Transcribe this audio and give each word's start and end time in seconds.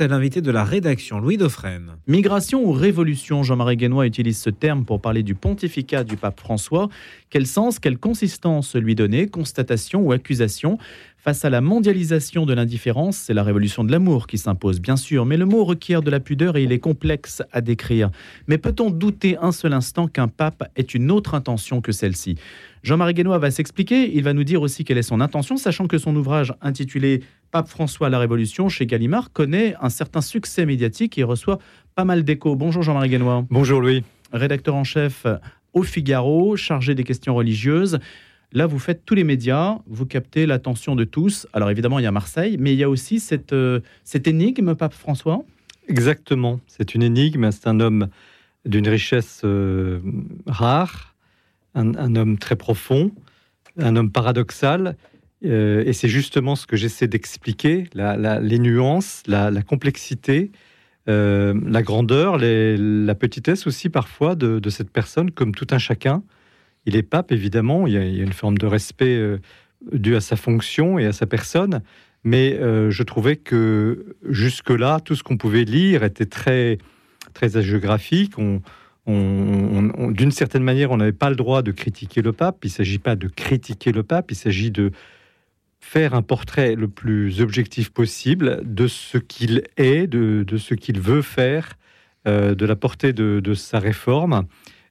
C'est 0.00 0.06
l'invité 0.06 0.40
de 0.42 0.52
la 0.52 0.62
rédaction, 0.62 1.18
Louis 1.18 1.38
Dauphren. 1.38 1.96
Migration 2.06 2.64
ou 2.64 2.70
révolution, 2.70 3.42
Jean-Marie 3.42 3.76
Guénois 3.76 4.06
utilise 4.06 4.38
ce 4.38 4.48
terme 4.48 4.84
pour 4.84 5.00
parler 5.00 5.24
du 5.24 5.34
pontificat 5.34 6.04
du 6.04 6.16
pape 6.16 6.38
François. 6.38 6.88
Quel 7.30 7.48
sens, 7.48 7.80
quelle 7.80 7.98
consistance 7.98 8.76
lui 8.76 8.94
donner 8.94 9.26
Constatation 9.26 10.00
ou 10.02 10.12
accusation? 10.12 10.78
Face 11.16 11.44
à 11.44 11.50
la 11.50 11.60
mondialisation 11.60 12.46
de 12.46 12.54
l'indifférence, 12.54 13.16
c'est 13.16 13.34
la 13.34 13.42
révolution 13.42 13.82
de 13.82 13.90
l'amour 13.90 14.28
qui 14.28 14.38
s'impose, 14.38 14.80
bien 14.80 14.96
sûr, 14.96 15.26
mais 15.26 15.36
le 15.36 15.46
mot 15.46 15.64
requiert 15.64 16.00
de 16.00 16.12
la 16.12 16.20
pudeur 16.20 16.56
et 16.56 16.62
il 16.62 16.70
est 16.70 16.78
complexe 16.78 17.42
à 17.50 17.60
décrire. 17.60 18.10
Mais 18.46 18.56
peut-on 18.56 18.90
douter 18.90 19.36
un 19.42 19.50
seul 19.50 19.72
instant 19.72 20.06
qu'un 20.06 20.28
pape 20.28 20.70
ait 20.76 20.82
une 20.82 21.10
autre 21.10 21.34
intention 21.34 21.80
que 21.80 21.90
celle-ci? 21.90 22.36
Jean-Marie 22.88 23.12
Guénois 23.12 23.36
va 23.36 23.50
s'expliquer, 23.50 24.16
il 24.16 24.24
va 24.24 24.32
nous 24.32 24.44
dire 24.44 24.62
aussi 24.62 24.82
quelle 24.82 24.96
est 24.96 25.02
son 25.02 25.20
intention, 25.20 25.58
sachant 25.58 25.86
que 25.86 25.98
son 25.98 26.16
ouvrage 26.16 26.54
intitulé 26.62 27.22
Pape 27.50 27.68
François 27.68 28.08
la 28.08 28.18
Révolution 28.18 28.70
chez 28.70 28.86
Gallimard 28.86 29.30
connaît 29.30 29.74
un 29.82 29.90
certain 29.90 30.22
succès 30.22 30.64
médiatique 30.64 31.18
et 31.18 31.22
reçoit 31.22 31.58
pas 31.94 32.06
mal 32.06 32.24
d'échos. 32.24 32.56
Bonjour 32.56 32.82
Jean-Marie 32.82 33.10
Guénois. 33.10 33.44
Bonjour 33.50 33.82
Louis. 33.82 34.04
Rédacteur 34.32 34.74
en 34.74 34.84
chef 34.84 35.26
au 35.74 35.82
Figaro, 35.82 36.56
chargé 36.56 36.94
des 36.94 37.04
questions 37.04 37.34
religieuses. 37.34 37.98
Là, 38.52 38.64
vous 38.64 38.78
faites 38.78 39.04
tous 39.04 39.14
les 39.14 39.24
médias, 39.24 39.76
vous 39.86 40.06
captez 40.06 40.46
l'attention 40.46 40.96
de 40.96 41.04
tous. 41.04 41.46
Alors 41.52 41.68
évidemment, 41.68 41.98
il 41.98 42.04
y 42.04 42.06
a 42.06 42.10
Marseille, 42.10 42.56
mais 42.58 42.72
il 42.72 42.78
y 42.78 42.84
a 42.84 42.88
aussi 42.88 43.20
cette, 43.20 43.52
euh, 43.52 43.80
cette 44.02 44.26
énigme, 44.26 44.74
Pape 44.74 44.94
François. 44.94 45.44
Exactement, 45.88 46.58
c'est 46.66 46.94
une 46.94 47.02
énigme, 47.02 47.50
c'est 47.50 47.66
un 47.66 47.80
homme 47.80 48.08
d'une 48.64 48.88
richesse 48.88 49.42
euh, 49.44 50.00
rare, 50.46 51.14
un, 51.74 52.16
homme 52.16 52.38
très 52.38 52.56
profond, 52.56 53.12
un 53.78 53.96
homme 53.96 54.10
paradoxal, 54.10 54.96
euh, 55.44 55.84
et 55.86 55.92
c'est 55.92 56.08
justement 56.08 56.56
ce 56.56 56.66
que 56.66 56.76
j'essaie 56.76 57.06
d'expliquer, 57.08 57.84
les 57.94 58.58
nuances, 58.58 59.22
la, 59.26 59.62
complexité, 59.62 60.50
la 61.06 61.82
grandeur, 61.82 62.38
la 62.38 63.14
petitesse 63.14 63.66
aussi 63.66 63.88
parfois 63.88 64.34
de 64.34 64.70
cette 64.70 64.90
personne, 64.90 65.30
comme 65.30 65.54
tout 65.54 65.68
un 65.70 65.78
chacun 65.78 66.22
il 66.88 66.96
est 66.96 67.02
pape, 67.02 67.32
évidemment, 67.32 67.86
il 67.86 67.92
y 67.92 67.98
a, 67.98 68.02
une 68.02 68.32
forme 68.32 68.56
de 68.56 68.66
respect 68.66 69.16
euh, 69.16 69.38
dû 69.92 70.16
à 70.16 70.22
sa 70.22 70.36
fonction 70.36 70.98
et 70.98 71.04
à 71.04 71.12
sa 71.12 71.26
personne, 71.26 71.82
mais 72.24 72.54
euh, 72.54 72.90
je 72.90 73.02
trouvais 73.02 73.36
que 73.36 74.16
jusque-là, 74.26 75.00
tout 75.00 75.14
ce 75.14 75.22
qu'on 75.22 75.36
pouvait 75.36 75.64
lire 75.64 76.02
était 76.02 76.24
très, 76.24 76.78
très 77.34 77.58
hagiographique. 77.58 78.38
D'une 79.08 80.30
certaine 80.30 80.62
manière, 80.62 80.90
on 80.90 80.98
n'avait 80.98 81.12
pas 81.12 81.30
le 81.30 81.36
droit 81.36 81.62
de 81.62 81.72
critiquer 81.72 82.20
le 82.20 82.32
pape. 82.32 82.58
Il 82.64 82.68
ne 82.68 82.72
s'agit 82.72 82.98
pas 82.98 83.16
de 83.16 83.26
critiquer 83.26 83.90
le 83.90 84.02
pape, 84.02 84.30
il 84.30 84.36
s'agit 84.36 84.70
de 84.70 84.92
faire 85.80 86.14
un 86.14 86.22
portrait 86.22 86.74
le 86.74 86.88
plus 86.88 87.40
objectif 87.40 87.90
possible 87.90 88.60
de 88.64 88.86
ce 88.86 89.16
qu'il 89.16 89.62
est, 89.76 90.06
de, 90.06 90.44
ce 90.58 90.74
qu'il 90.74 91.00
veut 91.00 91.22
faire, 91.22 91.78
euh, 92.26 92.54
de 92.54 92.66
la 92.66 92.76
portée 92.76 93.12
de 93.12 93.54
sa 93.54 93.78
réforme. 93.78 94.46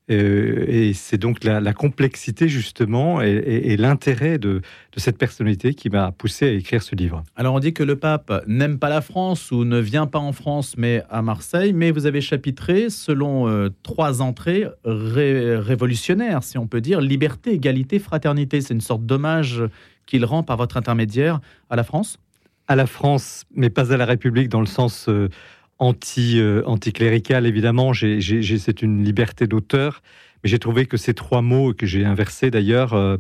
Euh, 0.10 0.64
et 0.68 0.94
c'est 0.94 1.18
donc 1.18 1.44
la, 1.44 1.74
complexité 1.74 2.48
justement 2.48 3.22
et, 3.22 3.76
l'intérêt 3.78 4.38
de, 4.38 4.62
cette 4.96 5.18
personnalité 5.18 5.74
qui 5.74 5.90
m'a 5.90 6.12
poussé 6.12 6.48
à 6.48 6.52
écrire 6.52 6.82
ce 6.82 6.96
livre. 6.96 7.24
Alors 7.36 7.54
on 7.54 7.60
dit 7.60 7.74
que 7.74 7.84
le 7.84 7.98
pape 7.98 8.44
n'aime 8.48 8.80
pas 8.80 8.90
la 8.90 9.02
France 9.02 9.52
ou 9.52 9.66
ne 9.66 9.80
vient 9.80 10.08
pas 10.08 10.20
en 10.20 10.32
France 10.32 10.76
mais 10.78 11.04
à 11.10 11.22
Marseille, 11.22 11.74
mais 11.74 11.92
vous 11.92 12.06
avez 12.06 12.22
chapitré 12.22 12.90
selon 12.90 13.50
euh, 13.50 13.70
trois 13.84 14.22
entrées 14.22 14.66
révolutionnaires, 14.86 16.44
si 16.44 16.58
on 16.58 16.68
peut 16.68 16.82
dire, 16.82 17.02
liberté, 17.02 17.54
égalité, 17.54 18.00
fraternité. 18.00 18.62
C'est 18.62 18.74
une 18.74 18.82
sorte 18.82 19.06
d'hommage 19.06 19.64
qu'il 20.06 20.24
rend 20.24 20.42
par 20.42 20.58
votre 20.58 20.78
intermédiaire 20.78 21.40
à 21.70 21.76
la 21.76 21.84
France? 21.84 22.18
À 22.70 22.76
la 22.76 22.88
France, 22.88 23.46
mais 23.54 23.70
pas 23.70 23.94
à 23.94 23.98
la 23.98 24.06
République 24.06 24.50
dans 24.50 24.62
le 24.62 24.68
sens... 24.68 25.10
Euh, 25.10 25.30
anti, 25.80 26.40
euh, 26.40 26.64
anticlérical, 26.66 27.46
évidemment. 27.46 27.94
c'est 27.94 28.82
une 28.82 29.04
liberté 29.04 29.48
d'auteur, 29.48 30.02
mais 30.44 30.50
j'ai 30.50 30.60
trouvé 30.60 30.86
que 30.86 30.98
ces 30.98 31.14
trois 31.14 31.42
mots 31.42 31.74
que 31.74 31.86
j'ai 31.86 32.06
inversés 32.06 32.52
d'ailleurs, 32.52 32.94
euh, 32.94 33.18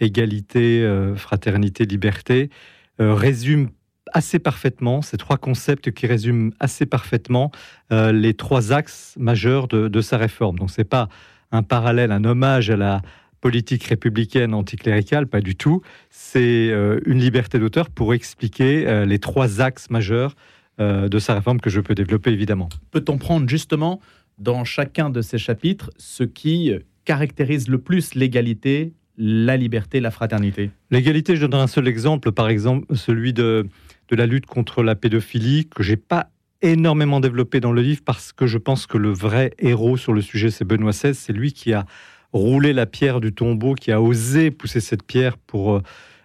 égalité, 0.00 0.82
euh, 0.82 1.14
fraternité, 1.16 1.84
liberté, 1.84 2.50
résument 2.98 3.70
assez 4.12 4.38
parfaitement, 4.38 5.00
ces 5.00 5.16
trois 5.16 5.38
concepts 5.38 5.90
qui 5.90 6.06
résument 6.06 6.52
assez 6.60 6.84
parfaitement 6.84 7.50
les 7.90 8.34
trois 8.34 8.74
axes 8.74 9.14
majeurs 9.18 9.68
de, 9.68 10.00
sa 10.02 10.18
réforme. 10.18 10.58
Donc 10.58 10.70
c'est 10.70 10.84
pas 10.84 11.08
un 11.50 11.62
parallèle, 11.62 12.12
un 12.12 12.24
hommage 12.24 12.68
à 12.68 12.76
la 12.76 13.00
politique 13.40 13.84
républicaine 13.84 14.52
anticléricale, 14.52 15.28
pas 15.28 15.40
du 15.40 15.56
tout. 15.56 15.80
C'est 16.10 16.68
une 17.06 17.20
liberté 17.20 17.58
d'auteur 17.58 17.88
pour 17.88 18.12
expliquer 18.12 19.06
les 19.06 19.18
trois 19.18 19.62
axes 19.62 19.88
majeurs 19.88 20.34
euh, 20.80 21.08
de 21.08 21.18
sa 21.18 21.34
réforme 21.34 21.60
que 21.60 21.70
je 21.70 21.80
peux 21.80 21.94
développer 21.94 22.30
évidemment. 22.30 22.68
Peut-on 22.90 23.18
prendre 23.18 23.48
justement 23.48 24.00
dans 24.38 24.64
chacun 24.64 25.10
de 25.10 25.20
ces 25.20 25.38
chapitres 25.38 25.90
ce 25.98 26.24
qui 26.24 26.72
caractérise 27.04 27.68
le 27.68 27.78
plus 27.78 28.14
l'égalité, 28.14 28.92
la 29.16 29.56
liberté, 29.56 30.00
la 30.00 30.10
fraternité? 30.10 30.70
L'égalité, 30.90 31.36
je 31.36 31.46
donnerai 31.46 31.62
un 31.62 31.66
seul 31.66 31.88
exemple, 31.88 32.32
par 32.32 32.48
exemple 32.48 32.94
celui 32.94 33.32
de, 33.32 33.66
de 34.08 34.16
la 34.16 34.26
lutte 34.26 34.46
contre 34.46 34.82
la 34.82 34.94
pédophilie, 34.94 35.68
que 35.68 35.82
j'ai 35.82 35.96
pas 35.96 36.30
énormément 36.62 37.20
développé 37.20 37.60
dans 37.60 37.72
le 37.72 37.82
livre 37.82 38.02
parce 38.04 38.32
que 38.32 38.46
je 38.46 38.58
pense 38.58 38.86
que 38.86 38.98
le 38.98 39.10
vrai 39.10 39.52
héros 39.58 39.96
sur 39.96 40.12
le 40.12 40.20
sujet, 40.20 40.50
c'est 40.50 40.64
Benoît 40.64 40.92
XVI. 40.92 41.14
C'est 41.14 41.32
lui 41.32 41.52
qui 41.52 41.72
a 41.72 41.86
roulé 42.32 42.72
la 42.72 42.86
pierre 42.86 43.20
du 43.20 43.32
tombeau, 43.32 43.74
qui 43.74 43.92
a 43.92 44.00
osé 44.00 44.50
pousser 44.50 44.80
cette 44.80 45.02
pierre 45.02 45.36
pour 45.38 45.76
euh, 45.76 45.82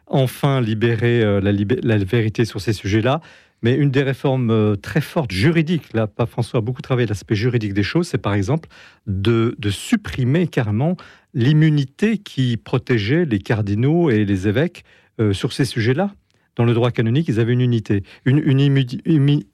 enfin 0.08 0.62
libérer 0.62 1.22
euh, 1.22 1.42
la, 1.42 1.52
la, 1.52 1.98
vérité 1.98 2.46
sur 2.46 2.62
ces 2.62 2.74
sujets-là. 2.74 3.22
Mais 3.66 3.74
une 3.74 3.90
des 3.90 4.04
réformes 4.04 4.52
euh, 4.52 4.76
très 4.76 5.02
fortes 5.02 5.32
juridiques, 5.32 5.92
là, 5.96 6.06
pas 6.06 6.28
François 6.28 6.60
a 6.60 6.62
beaucoup 6.62 6.84
travaillé 6.84 7.08
l'aspect 7.08 7.34
juridique 7.34 7.74
des 7.74 7.82
choses, 7.82 8.08
c'est 8.08 8.20
par 8.20 8.36
exemple 8.36 8.70
de, 9.08 9.56
supprimer 9.72 10.46
carrément 10.46 10.98
l'immunité 11.34 12.20
qui 12.20 12.58
protégeait 12.58 13.26
les 13.26 13.40
cardinaux 13.40 14.12
et 14.12 14.24
les 14.24 14.48
évêques 14.48 14.84
euh, 15.20 15.34
sur 15.34 15.52
ces 15.52 15.66
sujets-là. 15.66 16.14
Dans 16.56 16.64
le 16.64 16.76
droit 16.76 16.92
canonique, 16.92 17.28
ils 17.28 17.40
avaient 17.40 17.54
une 17.54 17.62
unité, 17.62 18.04
une, 18.26 18.38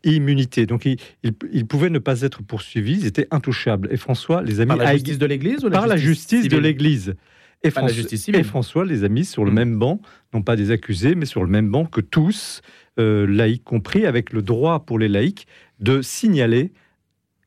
immunité. 0.04 0.66
Donc, 0.66 0.86
ils, 0.86 1.66
pouvaient 1.66 1.90
ne 1.90 1.98
pas 1.98 2.22
être 2.22 2.44
poursuivis, 2.44 3.00
ils 3.00 3.06
étaient 3.06 3.28
intouchables. 3.32 3.88
Et 3.92 3.98
François 3.98 4.44
les 4.44 4.60
a 4.60 4.66
mis 4.66 4.68
par 4.68 4.78
la 4.78 4.92
justice 4.92 5.20
de 5.20 5.26
l'Église 5.26 5.66
Par 5.72 5.88
la 5.88 5.96
justice 5.96 6.50
de 6.50 6.58
l'Église. 6.58 7.16
Et, 7.64 7.68
et, 7.68 8.44
François 8.44 8.86
les 8.86 9.04
a 9.04 9.10
mis 9.10 9.24
sur 9.24 9.46
le 9.46 9.52
mmh. 9.52 9.56
même 9.56 9.78
banc, 9.78 10.02
non 10.34 10.42
pas 10.42 10.56
des 10.56 10.72
accusés, 10.72 11.14
mais 11.14 11.26
sur 11.26 11.44
le 11.44 11.50
même 11.50 11.70
banc 11.70 11.86
que 11.86 12.02
tous, 12.02 12.62
euh, 13.00 13.28
laïcs 13.28 13.64
compris, 13.64 14.06
avec 14.06 14.34
le 14.34 14.42
droit 14.42 14.86
pour 14.86 14.98
les 14.98 15.08
laïcs 15.08 15.46
de 15.80 16.02
signaler 16.02 16.72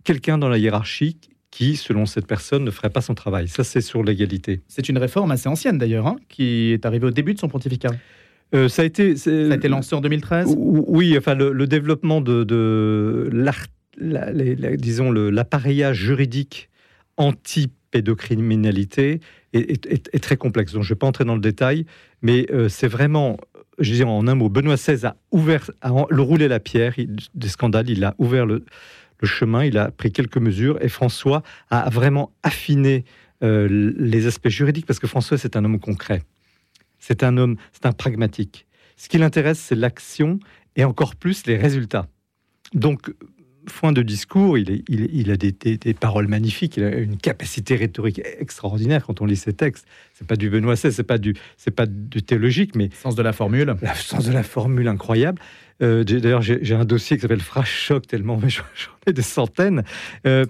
quelqu'un 0.05 0.39
dans 0.39 0.49
la 0.49 0.59
hiérarchie 0.59 1.19
qui, 1.51 1.77
selon 1.77 2.07
cette 2.07 2.27
personne, 2.27 2.65
ne 2.65 2.71
ferait 2.71 2.91
pas 2.91 3.01
son 3.01 3.15
travail. 3.15 3.49
Ça, 3.49 3.65
c'est 3.65 3.81
sur 3.81 4.03
l'égalité. 4.03 4.61
C'est 4.69 4.89
une 4.89 4.99
réforme 4.99 5.31
assez 5.31 5.49
ancienne 5.49 5.79
d'ailleurs, 5.79 6.07
hein, 6.07 6.17
qui 6.29 6.73
est 6.73 6.87
arrivée 6.87 7.07
au 7.07 7.13
début 7.13 7.35
de 7.35 7.39
son 7.39 7.49
pontificat. 7.49 7.91
Euh, 8.55 8.69
ça, 8.69 8.83
a 8.83 8.85
été, 8.85 9.17
ça 9.17 9.31
a 9.31 9.55
été 9.55 9.69
lancé 9.69 9.95
en 9.95 10.01
2013 10.01 10.55
Oui, 10.57 11.17
enfin, 11.17 11.35
le, 11.35 11.67
développement 11.67 12.21
de, 12.21 12.45
de 12.45 13.31
disons, 14.77 15.13
l'appareillage 15.13 15.97
juridique 15.97 16.69
anti-pédocriminalité 17.17 19.21
est, 19.55 20.19
très 20.21 20.37
complexe. 20.37 20.73
Donc, 20.73 20.83
je 20.83 20.89
ne 20.89 20.95
vais 20.95 20.99
pas 20.99 21.07
entrer 21.07 21.25
dans 21.25 21.35
le 21.35 21.41
détail, 21.41 21.87
mais 22.23 22.47
euh, 22.51 22.69
c'est 22.69 22.89
vraiment 22.89 23.39
je 23.79 23.93
dis 23.93 24.05
en 24.05 24.27
un 24.27 24.35
mot, 24.35 24.49
Benoît 24.49 24.77
XVI 24.77 25.07
a 25.07 25.17
ouvert, 25.31 25.71
le 25.83 26.23
roulé 26.23 26.49
la 26.49 26.61
pierre 26.61 26.95
des 27.35 27.49
scandales, 27.49 27.91
il 27.91 28.05
a 28.05 28.15
ouvert 28.19 28.47
le, 28.47 28.65
chemin, 29.23 29.65
il 29.65 29.79
a 29.79 29.91
pris 29.91 30.13
quelques 30.13 30.37
mesures, 30.37 30.79
et 30.83 30.89
François 30.89 31.43
a 31.71 31.89
vraiment 31.89 32.33
affiné 32.43 33.05
euh, 33.43 33.93
les 33.97 34.27
aspects 34.27 34.49
juridiques, 34.49 34.87
parce 34.87 34.99
que 34.99 35.07
François, 35.07 35.39
c'est 35.39 35.57
un 35.57 35.65
homme 35.65 35.81
concret. 35.81 36.23
C'est 36.99 37.23
un 37.23 37.39
homme, 37.39 37.57
c'est 37.73 37.87
un 37.87 37.93
pragmatique. 37.93 38.67
Ce 38.97 39.09
qui 39.09 39.17
l'intéresse, 39.19 39.59
c'est 39.59 39.75
l'action, 39.75 40.39
et 40.77 40.85
encore 40.85 41.17
plus 41.17 41.47
les 41.47 41.57
résultats. 41.57 42.07
Donc, 42.75 43.11
foin 43.69 43.93
de 43.93 44.03
discours, 44.03 44.59
il, 44.59 45.31
a 45.31 45.37
des, 45.37 45.95
paroles 45.95 46.29
magnifiques, 46.29 46.77
il 46.77 46.85
a 46.85 46.97
une 46.97 47.17
capacité 47.17 47.77
rhétorique 47.77 48.21
extraordinaire 48.39 49.07
quand 49.07 49.21
on 49.21 49.27
lit 49.27 49.37
ses 49.37 49.53
textes. 49.53 49.87
C'est 50.15 50.27
pas 50.27 50.37
du 50.37 50.51
Benoît 50.51 50.75
XVI, 50.75 50.93
c'est 50.93 51.03
pas 51.03 51.19
du, 51.19 51.35
c'est 51.57 51.71
pas 51.71 51.87
du 51.87 52.23
théologique, 52.23 52.75
mais 52.75 52.91
sens 52.93 53.15
de 53.15 53.23
la 53.23 53.33
formule, 53.33 53.75
le 53.81 53.89
sens 53.95 54.27
de 54.27 54.33
la 54.33 54.43
formule 54.43 54.89
incroyable. 54.89 55.41
Euh, 55.83 56.05
d'ailleurs, 56.05 56.43
j'ai 56.43 56.75
un 56.75 56.85
dossier 56.85 57.17
qui 57.17 57.23
s'appelle 57.23 57.41
Phrase 57.41 57.67
choc 57.67 58.07
tellement 58.07 58.41
j'en 58.49 58.63
ai 59.07 59.13
des 59.13 59.23
centaines. 59.23 59.85
Euh, 60.27 60.47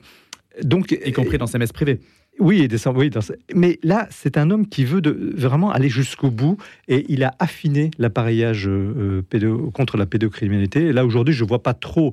donc, 0.63 0.93
y 0.93 1.13
compris 1.13 1.39
dans 1.39 1.47
ses 1.47 1.59
messes 1.59 1.73
privées. 1.73 2.01
Oui, 2.41 2.63
et 2.63 2.69
des, 2.69 2.89
oui 2.89 3.11
mais 3.55 3.79
là, 3.85 4.09
c'est 4.11 4.37
un 4.37 4.51
homme 4.51 4.67
qui 4.67 4.85
veut 4.85 5.01
de, 5.01 5.33
vraiment 5.37 5.71
aller 5.71 5.89
jusqu'au 5.89 6.31
bout 6.31 6.57
et 6.89 7.05
il 7.09 7.23
a 7.23 7.35
affiné 7.39 7.93
l'appareillage 7.97 8.67
euh, 8.67 9.23
contre 9.73 9.97
la 9.97 10.07
pédocriminalité. 10.07 10.87
Et 10.87 10.93
là, 10.93 11.07
aujourd'hui, 11.07 11.33
je 11.33 11.45
vois 11.45 11.63
pas 11.63 11.75
trop 11.75 12.13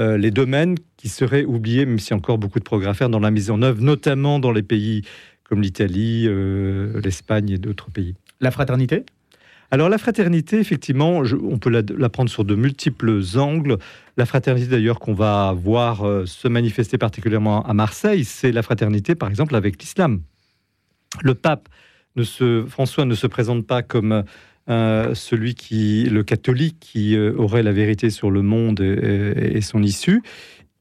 euh, 0.00 0.16
les 0.16 0.30
domaines 0.30 0.76
qui 0.96 1.08
seraient 1.08 1.44
oubliés, 1.44 1.84
même 1.84 1.98
s'il 1.98 2.10
y 2.10 2.14
a 2.14 2.16
encore 2.16 2.38
beaucoup 2.38 2.58
de 2.58 2.64
progrès 2.64 2.88
à 2.88 2.94
faire 2.94 3.10
dans 3.10 3.20
la 3.20 3.30
mise 3.30 3.50
en 3.50 3.60
œuvre, 3.62 3.82
notamment 3.82 4.38
dans 4.38 4.52
les 4.52 4.62
pays 4.62 5.02
comme 5.44 5.60
l'Italie, 5.60 6.24
euh, 6.26 7.00
l'Espagne 7.02 7.50
et 7.50 7.58
d'autres 7.58 7.90
pays. 7.90 8.14
La 8.40 8.50
fraternité? 8.50 9.04
Alors 9.72 9.88
la 9.88 9.98
fraternité, 9.98 10.58
effectivement, 10.58 11.22
on 11.42 11.58
peut 11.58 11.70
la, 11.70 12.08
prendre 12.08 12.30
sur 12.30 12.44
de 12.44 12.54
multiples 12.54 13.20
angles. 13.36 13.78
La 14.16 14.26
fraternité 14.26 14.68
d'ailleurs 14.68 14.98
qu'on 14.98 15.14
va 15.14 15.52
voir 15.52 16.04
euh, 16.04 16.26
se 16.26 16.48
manifester 16.48 16.98
particulièrement 16.98 17.64
à 17.64 17.74
Marseille, 17.74 18.24
c'est 18.24 18.52
la 18.52 18.62
fraternité 18.62 19.14
par 19.14 19.28
exemple 19.28 19.54
avec 19.54 19.80
l'islam. 19.80 20.22
Le 21.22 21.34
pape, 21.34 21.68
ne 22.16 22.24
se, 22.24 22.64
François 22.66 23.04
ne 23.04 23.14
se 23.14 23.26
présente 23.26 23.66
pas 23.66 23.82
comme 23.82 24.24
celui 24.70 25.54
qui, 25.54 26.04
le 26.04 26.22
catholique 26.22 26.76
qui 26.80 27.16
euh, 27.16 27.34
aurait 27.36 27.62
la 27.62 27.72
vérité 27.72 28.10
sur 28.10 28.30
le 28.30 28.42
monde 28.42 28.80
et, 28.80 29.60
son 29.60 29.82
issue. 29.82 30.22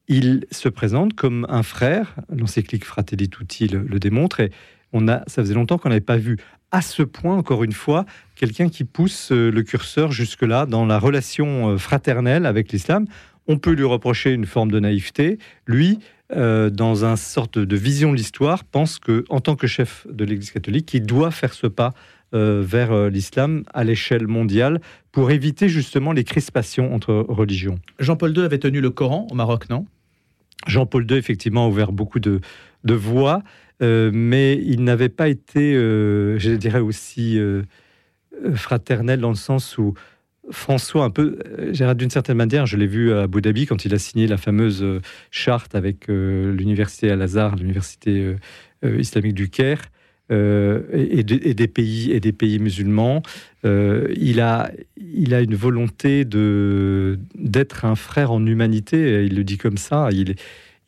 Il 0.08 0.46
se 0.52 0.70
présente 0.70 1.14
comme 1.14 1.46
un 1.50 1.64
frère. 1.64 2.16
L'encyclique 2.36 2.86
Fratelli 2.86 3.30
Tutti 3.30 3.68
le, 3.68 3.82
le 3.82 4.00
démontre. 4.00 4.42
Et 4.42 4.52
on 4.94 5.08
a, 5.08 5.24
ça 5.28 5.42
faisait 5.42 5.54
longtemps 5.54 5.78
qu'on 5.78 5.90
n'avait 5.90 6.02
pas 6.02 6.18
vu 6.18 6.38
à 6.72 6.82
ce 6.82 7.02
point, 7.02 7.36
encore 7.36 7.64
une 7.64 7.72
fois, 7.72 8.06
quelqu'un 8.36 8.70
qui 8.70 8.84
pousse 8.84 9.32
euh, 9.32 9.50
le 9.50 9.64
curseur 9.64 10.12
jusque-là 10.12 10.68
dans 10.68 10.86
la 10.86 11.00
relation 11.00 11.70
euh, 11.70 11.78
fraternelle 11.78 12.46
avec 12.46 12.72
l'islam. 12.72 13.06
On 13.48 13.58
peut 13.58 13.72
lui 13.72 13.86
reprocher 13.86 14.34
une 14.34 14.46
forme 14.46 14.70
de 14.70 14.80
naïveté. 14.80 15.40
Lui, 15.66 16.00
dans 16.32 17.06
une 17.06 17.18
sorte 17.18 17.58
de 17.58 17.76
vision 17.76 18.12
de 18.12 18.18
l'histoire, 18.18 18.64
pense 18.64 19.00
que, 19.00 19.26
en 19.30 19.40
tant 19.40 19.56
que 19.56 19.66
chef 19.66 20.06
de 20.08 20.24
l'Église 20.24 20.52
catholique, 20.52 20.94
il 20.94 21.02
doit 21.02 21.32
faire 21.32 21.54
ce 21.54 21.66
pas 21.66 21.96
vers 22.32 23.10
l'islam 23.10 23.64
à 23.74 23.84
l'échelle 23.84 24.28
mondiale 24.28 24.82
pour 25.12 25.32
éviter 25.32 25.68
justement 25.68 26.12
les 26.12 26.24
crispations 26.24 26.94
entre 26.94 27.14
religions. 27.28 27.80
Jean-Paul 28.00 28.38
II 28.38 28.44
avait 28.44 28.60
tenu 28.60 28.82
le 28.82 28.92
Coran 28.92 29.28
au 29.32 29.36
Maroc, 29.36 29.70
non? 29.70 29.86
Jean-Paul 30.68 31.10
II, 31.10 31.18
effectivement, 31.18 31.66
a 31.66 31.70
ouvert 31.70 31.92
beaucoup 31.92 32.20
de, 32.20 32.42
de 32.84 32.94
voies. 32.94 33.44
Euh, 33.82 34.12
mais 34.14 34.58
il 34.58 34.84
n'avait 34.84 35.10
pas 35.10 35.30
été, 35.30 35.76
euh, 35.76 36.38
je 36.38 36.52
dirais 36.52 36.80
aussi, 36.80 37.40
euh, 37.40 37.64
fraternel 38.54 39.20
dans 39.22 39.30
le 39.30 39.36
sens 39.36 39.78
où 39.78 39.94
François, 40.52 41.04
un 41.04 41.10
peu, 41.12 41.38
d'une 41.96 42.10
certaine 42.10 42.38
manière, 42.38 42.66
je 42.66 42.76
l'ai 42.76 42.88
vu 42.88 43.14
à 43.14 43.24
Abu 43.24 43.40
Dhabi 43.40 43.68
quand 43.68 43.86
il 43.86 43.94
a 43.94 44.00
signé 44.00 44.26
la 44.26 44.38
fameuse 44.38 44.84
charte 45.30 45.76
avec 45.76 46.08
l'université 46.08 47.12
Al-Azhar, 47.12 47.56
l'université 47.56 48.36
islamique 48.84 49.36
du 49.36 49.52
Caire. 49.52 49.82
Et, 50.30 51.24
des 51.24 51.68
pays 51.68 52.12
et 52.12 52.20
des 52.20 52.32
pays 52.32 52.60
musulmans, 52.60 53.22
il 53.64 54.40
a 54.40 54.72
il 54.98 55.34
a 55.34 55.42
une 55.42 55.56
volonté 55.56 56.26
de 56.26 57.20
d'être 57.36 57.86
un 57.86 57.96
frère 57.96 58.32
en 58.32 58.46
humanité. 58.46 59.26
Il 59.26 59.36
le 59.36 59.44
dit 59.44 59.58
comme 59.58 59.78
ça. 59.78 60.10
Il 60.12 60.36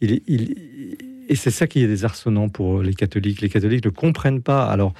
il, 0.01 0.21
il, 0.27 0.55
et 1.31 1.35
c'est 1.35 1.51
ça 1.51 1.65
qui 1.65 1.81
est 1.81 1.87
désarçonnant 1.87 2.49
pour 2.49 2.81
les 2.81 2.93
catholiques. 2.93 3.39
Les 3.39 3.47
catholiques 3.47 3.85
ne 3.85 3.89
comprennent 3.89 4.41
pas, 4.41 4.65
alors, 4.65 4.93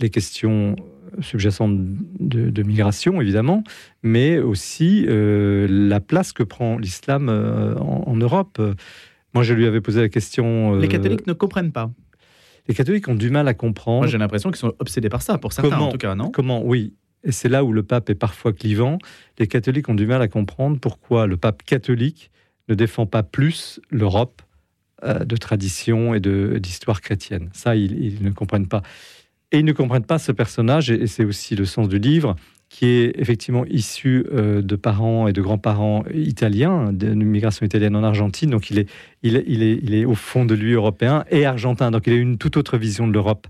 les 0.00 0.10
questions 0.10 0.76
subjacentes 1.20 1.78
de, 2.20 2.62
migration, 2.62 3.20
évidemment, 3.22 3.64
mais 4.02 4.38
aussi 4.38 5.06
euh, 5.08 5.66
la 5.70 6.00
place 6.00 6.32
que 6.32 6.42
prend 6.42 6.76
l'islam 6.76 7.28
euh, 7.30 7.74
en, 7.76 8.14
Europe. 8.16 8.60
Moi, 9.34 9.42
je 9.42 9.54
lui 9.54 9.66
avais 9.66 9.80
posé 9.80 10.02
la 10.02 10.08
question. 10.10 10.74
Euh, 10.74 10.78
les 10.78 10.88
catholiques 10.88 11.26
ne 11.26 11.32
comprennent 11.32 11.72
pas. 11.72 11.90
Les 12.68 12.74
catholiques 12.74 13.08
ont 13.08 13.14
du 13.14 13.30
mal 13.30 13.48
à 13.48 13.54
comprendre. 13.54 14.00
Moi, 14.00 14.06
j'ai 14.06 14.18
l'impression 14.18 14.50
qu'ils 14.50 14.58
sont 14.58 14.74
obsédés 14.78 15.08
par 15.08 15.22
ça, 15.22 15.38
pour 15.38 15.52
certains 15.52 15.78
en 15.78 15.90
tout 15.90 15.98
cas, 15.98 16.14
non? 16.14 16.30
Comment 16.30 16.62
Oui. 16.62 16.94
Et 17.24 17.32
c'est 17.32 17.48
là 17.48 17.64
où 17.64 17.72
le 17.72 17.82
pape 17.82 18.10
est 18.10 18.14
parfois 18.14 18.52
clivant. 18.52 18.98
Les 19.38 19.46
catholiques 19.46 19.88
ont 19.88 19.94
du 19.94 20.06
mal 20.06 20.22
à 20.22 20.28
comprendre 20.28 20.78
pourquoi 20.78 21.26
le 21.26 21.36
pape 21.36 21.62
catholique 21.64 22.30
ne 22.68 22.74
défend 22.74 23.06
pas 23.06 23.22
plus 23.22 23.80
l'Europe 23.90 24.42
euh, 25.04 25.24
de 25.24 25.36
tradition 25.36 26.14
et 26.14 26.20
d'histoire 26.20 27.00
chrétienne. 27.00 27.50
Ça, 27.52 27.74
ils, 27.74 28.22
ne 28.22 28.30
comprennent 28.30 28.68
pas. 28.68 28.82
Et 29.52 29.60
ils 29.60 29.64
ne 29.64 29.72
comprennent 29.72 30.04
pas 30.04 30.18
ce 30.18 30.32
personnage, 30.32 30.90
et, 30.90 31.06
c'est 31.06 31.24
aussi 31.24 31.56
le 31.56 31.64
sens 31.64 31.88
du 31.88 31.98
livre, 31.98 32.36
qui 32.68 32.86
est 32.86 33.12
effectivement 33.18 33.64
issu 33.66 34.26
euh, 34.32 34.60
de 34.62 34.76
parents 34.76 35.26
et 35.26 35.32
de 35.32 35.40
grands-parents 35.40 36.04
italiens, 36.12 36.92
d'une 36.92 37.24
migration 37.24 37.64
italienne 37.64 37.96
en 37.96 38.04
Argentine. 38.04 38.50
Donc 38.50 38.70
il 38.70 38.78
est, 38.78 38.88
il, 39.22 39.36
est, 39.36 39.44
il, 39.46 39.94
est, 39.94 40.04
au 40.04 40.14
fond 40.14 40.44
de 40.44 40.54
lui 40.54 40.72
européen 40.72 41.24
et 41.30 41.46
argentin. 41.46 41.90
Donc 41.90 42.06
il 42.06 42.12
a 42.12 42.16
une 42.16 42.38
toute 42.38 42.56
autre 42.56 42.76
vision 42.76 43.08
de 43.08 43.12
l'Europe. 43.12 43.46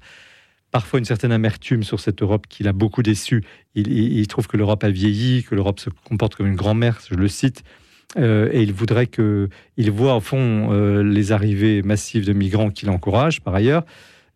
Parfois 0.70 0.98
une 0.98 1.04
certaine 1.04 1.32
amertume 1.32 1.82
sur 1.82 1.98
cette 1.98 2.22
Europe 2.22 2.46
qui 2.48 2.62
l'a 2.62 2.72
beaucoup 2.72 3.02
déçu. 3.02 3.42
Il, 3.74 3.90
il 3.90 4.26
trouve 4.28 4.46
que 4.46 4.56
l'Europe 4.56 4.84
a 4.84 4.90
vieilli, 4.90 5.42
que 5.42 5.54
l'Europe 5.54 5.80
se 5.80 5.90
comporte 5.90 6.34
comme 6.34 6.46
une 6.46 6.56
grand-mère, 6.56 7.00
je 7.08 7.14
le 7.14 7.28
cite. 7.28 7.64
Euh, 8.16 8.48
et 8.52 8.62
il 8.62 8.72
voudrait 8.72 9.06
que, 9.06 9.48
il 9.76 9.90
voit 9.90 10.16
au 10.16 10.20
fond 10.20 10.68
euh, 10.72 11.02
les 11.02 11.32
arrivées 11.32 11.82
massives 11.82 12.24
de 12.24 12.32
migrants 12.32 12.70
qu'il 12.70 12.88
encourage 12.88 13.42
par 13.42 13.54
ailleurs 13.54 13.84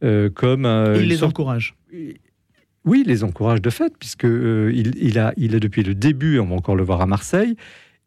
euh, 0.04 0.28
comme. 0.28 0.66
il 0.96 1.08
les 1.08 1.24
encourage. 1.24 1.74
Oui, 2.84 3.02
il 3.04 3.08
les 3.08 3.24
encourage 3.24 3.62
de 3.62 3.70
fait, 3.70 3.92
puisque 3.98 4.24
il, 4.24 5.18
a, 5.18 5.32
il 5.36 5.54
a 5.54 5.60
depuis 5.60 5.82
le 5.82 5.94
début, 5.94 6.38
on 6.38 6.46
va 6.46 6.56
encore 6.56 6.76
le 6.76 6.82
voir 6.82 7.00
à 7.00 7.06
Marseille, 7.06 7.56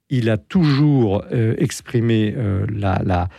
il 0.09 0.29
a 0.29 0.37
toujours 0.37 1.23
exprimé 1.31 2.35
la, 2.69 3.01
la, 3.03 3.29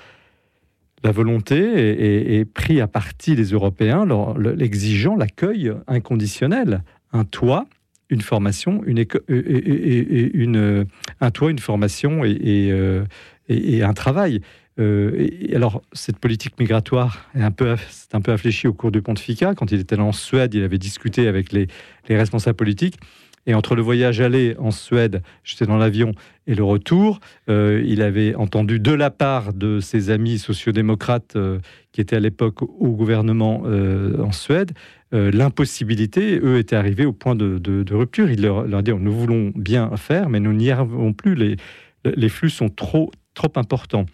volonté 1.13 2.39
et, 2.39 2.45
pris 2.45 2.81
à 2.81 2.89
partie 2.89 3.37
les 3.37 3.51
Européens, 3.53 4.05
l'exigeant 4.37 5.15
l'accueil 5.15 5.73
inconditionnel, 5.87 6.83
un 7.13 7.25
toit 7.25 7.67
une 8.09 8.23
formation, 8.23 8.83
et 13.49 13.83
un 13.83 13.93
travail. 13.95 14.41
Euh, 14.79 15.29
alors, 15.55 15.83
cette 15.93 16.19
politique 16.19 16.59
migratoire 16.59 17.29
est 17.35 17.43
un 17.43 17.51
peu, 17.51 17.77
c'est 17.89 18.15
infléchie 18.15 18.67
au 18.67 18.73
cours 18.73 18.91
du 18.91 19.03
pontificat. 19.03 19.55
Quand 19.55 19.73
il 19.73 19.81
était 19.81 19.99
en 19.99 20.13
Suède, 20.13 20.55
il 20.55 20.63
avait 20.63 20.79
discuté 20.79 21.29
avec 21.29 21.53
les, 21.53 21.69
les 22.09 22.17
responsables 22.17 22.57
politiques. 22.57 22.99
Et 23.47 23.55
entre 23.55 23.77
le 23.77 23.83
voyage 23.83 24.21
aller 24.21 24.57
en 24.59 24.73
Suède, 24.73 25.23
j'étais 25.45 25.67
dans 25.67 25.77
l'avion, 25.77 26.13
et 26.49 26.55
le 26.55 26.65
retour, 26.65 27.21
euh, 27.49 27.83
il 27.87 28.03
avait 28.03 28.35
entendu 28.35 28.81
de 28.81 28.93
la 28.93 29.11
part 29.11 29.53
de 29.53 29.79
ses 29.79 30.11
amis 30.11 30.39
sociodémocrates 30.39 31.37
euh, 31.37 31.61
qui 31.93 32.01
étaient 32.01 32.17
à 32.17 32.21
l'époque 32.21 32.63
au 32.63 32.91
gouvernement 32.91 33.63
euh, 33.67 34.21
en 34.21 34.33
Suède, 34.33 34.73
l'impossibilité, 35.13 36.39
eux 36.43 36.59
étaient 36.59 36.77
arrivés 36.77 37.07
au 37.07 37.13
point 37.13 37.35
de, 37.35 37.85
rupture. 37.91 38.31
Il 38.31 38.43
leur, 38.43 38.67
leur 38.67 38.83
dit, 38.83 38.93
nous 38.93 39.13
voulons 39.13 39.51
bien 39.55 39.97
faire, 39.97 40.29
mais 40.29 40.41
nous 40.41 40.53
n'y 40.53 40.71
arrivons 40.71 41.15
plus, 41.15 41.35
les, 42.05 42.29
flux 42.29 42.51
sont 42.51 42.69
trop 42.69 43.11
importants. 43.55 44.05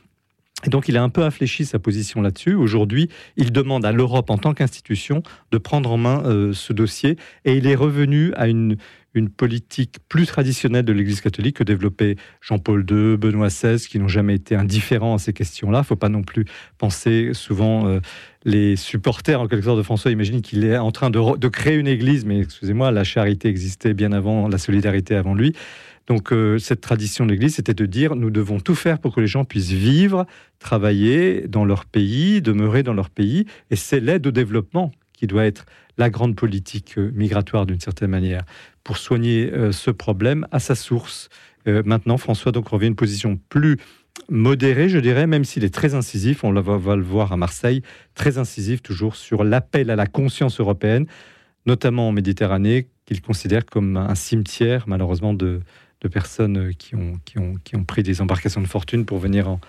Et 0.64 0.70
donc 0.70 0.88
il 0.88 0.96
a 0.96 1.02
un 1.02 1.08
peu 1.08 1.22
infléchi 1.22 1.64
sa 1.64 1.78
position 1.78 2.22
là-dessus. 2.22 2.54
Aujourd'hui, 2.54 3.08
il 3.36 3.52
demande 3.52 3.84
à 3.84 3.92
l'Europe 3.92 4.30
en 4.30 4.38
tant 4.38 4.54
qu'institution 4.54 5.22
de 5.50 5.58
prendre 5.58 5.90
en 5.90 5.96
main 5.96 6.52
ce 6.52 6.72
dossier 6.72 7.16
et 7.44 7.56
il 7.56 7.66
est 7.66 7.74
revenu 7.74 8.32
à 8.34 8.46
une, 8.48 8.76
une 9.14 9.28
politique 9.28 9.96
plus 10.08 10.26
traditionnelle 10.26 10.84
de 10.84 10.92
l'Église 10.92 11.20
catholique 11.20 11.56
que 11.56 11.64
développait 11.64 12.16
Jean-Paul 12.40 12.84
II, 12.88 13.16
Benoît 13.16 13.48
XVI, 13.48 13.78
qui 13.78 13.98
n'ont 13.98 14.08
jamais 14.08 14.34
été 14.34 14.54
indifférents 14.54 15.14
à 15.14 15.18
ces 15.18 15.32
questions-là. 15.32 15.78
Il 15.78 15.82
ne 15.82 15.86
faut 15.86 15.96
pas 15.96 16.08
non 16.08 16.22
plus 16.22 16.44
penser 16.78 17.30
souvent 17.34 17.86
euh, 17.86 18.00
les 18.44 18.76
supporters 18.76 19.40
en 19.40 19.48
quelque 19.48 19.64
sorte 19.64 19.78
de 19.78 19.82
François 19.82 20.10
imaginent 20.10 20.40
qu'il 20.40 20.64
est 20.64 20.78
en 20.78 20.92
train 20.92 21.10
de, 21.10 21.48
créer 21.48 21.76
une 21.76 21.88
Église, 21.88 22.24
mais 22.24 22.40
excusez-moi, 22.40 22.90
la 22.90 23.04
charité 23.04 23.48
existait 23.48 23.94
bien 23.94 24.12
avant, 24.12 24.48
la 24.48 24.58
solidarité 24.58 25.14
avant 25.14 25.34
lui. 25.34 25.54
Donc 26.06 26.32
euh, 26.32 26.58
cette 26.58 26.80
tradition 26.80 27.26
de 27.26 27.32
l'Église, 27.32 27.56
c'était 27.56 27.74
de 27.74 27.86
dire 27.86 28.16
nous 28.16 28.30
devons 28.30 28.60
tout 28.60 28.74
faire 28.74 28.98
pour 28.98 29.14
que 29.14 29.20
les 29.20 29.26
gens 29.26 29.44
puissent 29.44 29.70
vivre, 29.70 30.26
travailler 30.58 31.46
dans 31.48 31.64
leur 31.64 31.84
pays, 31.84 32.42
demeurer 32.42 32.82
dans 32.82 32.94
leur 32.94 33.10
pays, 33.10 33.46
et 33.70 33.76
c'est 33.76 34.00
l'aide 34.00 34.26
au 34.26 34.30
développement 34.30 34.92
qui 35.12 35.26
doit 35.26 35.44
être 35.44 35.64
la 35.98 36.10
grande 36.10 36.34
politique 36.34 36.94
euh, 36.98 37.10
migratoire 37.14 37.66
d'une 37.66 37.80
certaine 37.80 38.10
manière 38.10 38.44
pour 38.82 38.96
soigner 38.96 39.52
euh, 39.52 39.70
ce 39.72 39.90
problème 39.90 40.46
à 40.50 40.58
sa 40.58 40.74
source. 40.74 41.28
Maintenant, 41.64 42.16
François 42.16 42.50
donc 42.50 42.66
revient 42.66 42.86
à 42.86 42.88
une 42.88 42.96
position 42.96 43.38
plus 43.48 43.76
modérée, 44.28 44.88
je 44.88 44.98
dirais, 44.98 45.28
même 45.28 45.44
s'il 45.44 45.62
est 45.62 45.72
très 45.72 45.94
incisif, 45.94 46.42
on 46.42 46.52
va, 46.52 46.96
le 46.96 47.02
voir 47.02 47.32
à 47.32 47.36
Marseille, 47.36 47.82
très 48.16 48.36
incisif 48.36 48.82
toujours 48.82 49.14
sur 49.14 49.44
l'appel 49.44 49.90
à 49.90 49.94
la 49.94 50.06
conscience 50.06 50.58
européenne, 50.58 51.06
notamment 51.64 52.08
en 52.08 52.12
Méditerranée, 52.12 52.88
qu'il 53.04 53.20
considère 53.20 53.64
comme 53.64 53.96
un 53.96 54.16
cimetière, 54.16 54.84
malheureusement, 54.88 55.34
de, 55.34 55.60
personnes 56.08 56.74
qui 56.74 56.94
ont, 56.94 57.18
qui, 57.24 57.38
ont, 57.38 57.54
qui 57.64 57.76
ont 57.76 57.84
pris 57.84 58.02
des 58.02 58.20
embarcations 58.20 58.60
de 58.60 58.66
fortune 58.66 59.04
pour 59.04 59.18
venir 59.18 59.48
en, 59.48 59.60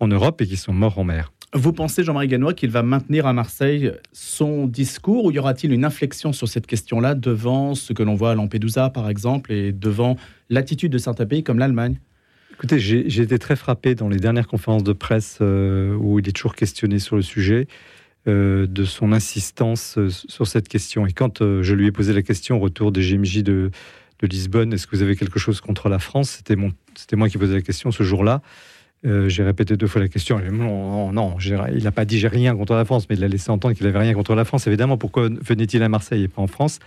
en 0.00 0.08
Europe 0.08 0.40
et 0.40 0.46
qui 0.46 0.56
sont 0.56 0.72
morts 0.72 0.98
en 0.98 1.04
mer. 1.04 1.32
Vous 1.54 1.72
pensez, 1.72 2.02
Jean-Marie 2.02 2.28
Ganois, 2.28 2.54
qu'il 2.54 2.70
va 2.70 2.82
maintenir 2.82 3.26
à 3.26 3.34
Marseille 3.34 3.92
son 4.12 4.66
discours 4.66 5.26
ou 5.26 5.30
y 5.30 5.38
aura-t-il 5.38 5.72
une 5.72 5.84
inflexion 5.84 6.32
sur 6.32 6.48
cette 6.48 6.66
question-là 6.66 7.14
devant 7.14 7.74
ce 7.74 7.92
que 7.92 8.02
l'on 8.02 8.14
voit 8.14 8.30
à 8.30 8.34
Lampedusa, 8.34 8.88
par 8.88 9.10
exemple, 9.10 9.52
et 9.52 9.70
devant 9.72 10.16
l'attitude 10.48 10.90
de 10.90 10.98
certains 10.98 11.26
pays 11.26 11.44
comme 11.44 11.58
l'Allemagne? 11.58 12.00
Écoutez, 12.54 12.78
j'ai 12.78 13.20
été 13.20 13.38
très 13.38 13.56
frappé 13.56 13.94
dans 13.94 14.08
les 14.08 14.18
dernières 14.18 14.46
conférences 14.46 14.84
de 14.84 14.92
presse 14.92 15.38
euh, 15.42 15.94
où 15.94 16.18
il 16.18 16.28
est 16.28 16.32
toujours 16.32 16.54
questionné 16.54 16.98
sur 16.98 17.16
le 17.16 17.22
sujet. 17.22 17.66
Euh, 18.28 18.68
de 18.68 18.84
son 18.84 19.12
insistance 19.12 19.98
euh, 19.98 20.08
sur 20.08 20.46
cette 20.46 20.68
question. 20.68 21.08
Et 21.08 21.12
quand 21.12 21.40
je 21.40 21.74
lui 21.74 21.88
ai 21.88 21.90
posé 21.90 22.12
la 22.12 22.22
question 22.22 22.54
au 22.54 22.60
retour 22.60 22.92
des 22.92 23.00
GMJ 23.00 23.42
de, 23.42 23.72
de 24.26 24.32
Lisbonne, 24.32 24.72
est-ce 24.72 24.86
que 24.86 24.96
vous 24.96 25.02
avez 25.02 25.16
quelque 25.16 25.38
chose 25.38 25.60
contre 25.60 25.88
la 25.88 25.98
France? 25.98 26.42
C'était 26.94 27.16
moi 27.16 27.28
qui 27.28 27.38
posais 27.38 27.54
la 27.54 27.62
question 27.62 27.90
ce 27.90 28.02
jour-là. 28.02 28.42
Euh, 29.04 29.28
j'ai 29.28 29.42
répété 29.42 29.76
deux 29.76 29.88
fois 29.88 30.00
la 30.00 30.08
question. 30.08 30.38
Non, 30.52 31.12
non, 31.12 31.36
il 31.40 31.82
n'a 31.82 31.90
pas 31.90 32.04
dit 32.04 32.18
j'ai 32.18 32.28
rien 32.28 32.54
contre 32.54 32.74
la 32.74 32.84
France, 32.84 33.06
mais 33.08 33.16
il 33.16 33.24
a 33.24 33.28
laissé 33.28 33.50
entendre 33.50 33.74
qu'il 33.74 33.84
n'avait 33.84 33.98
rien 33.98 34.14
contre 34.14 34.34
la 34.34 34.44
France. 34.44 34.66
Évidemment, 34.66 34.96
pourquoi 34.96 35.28
venait-il 35.28 35.82
à 35.82 35.88
Marseille 35.88 36.22
et 36.24 36.28
pas 36.28 36.42
en 36.42 36.46
France? 36.46 36.78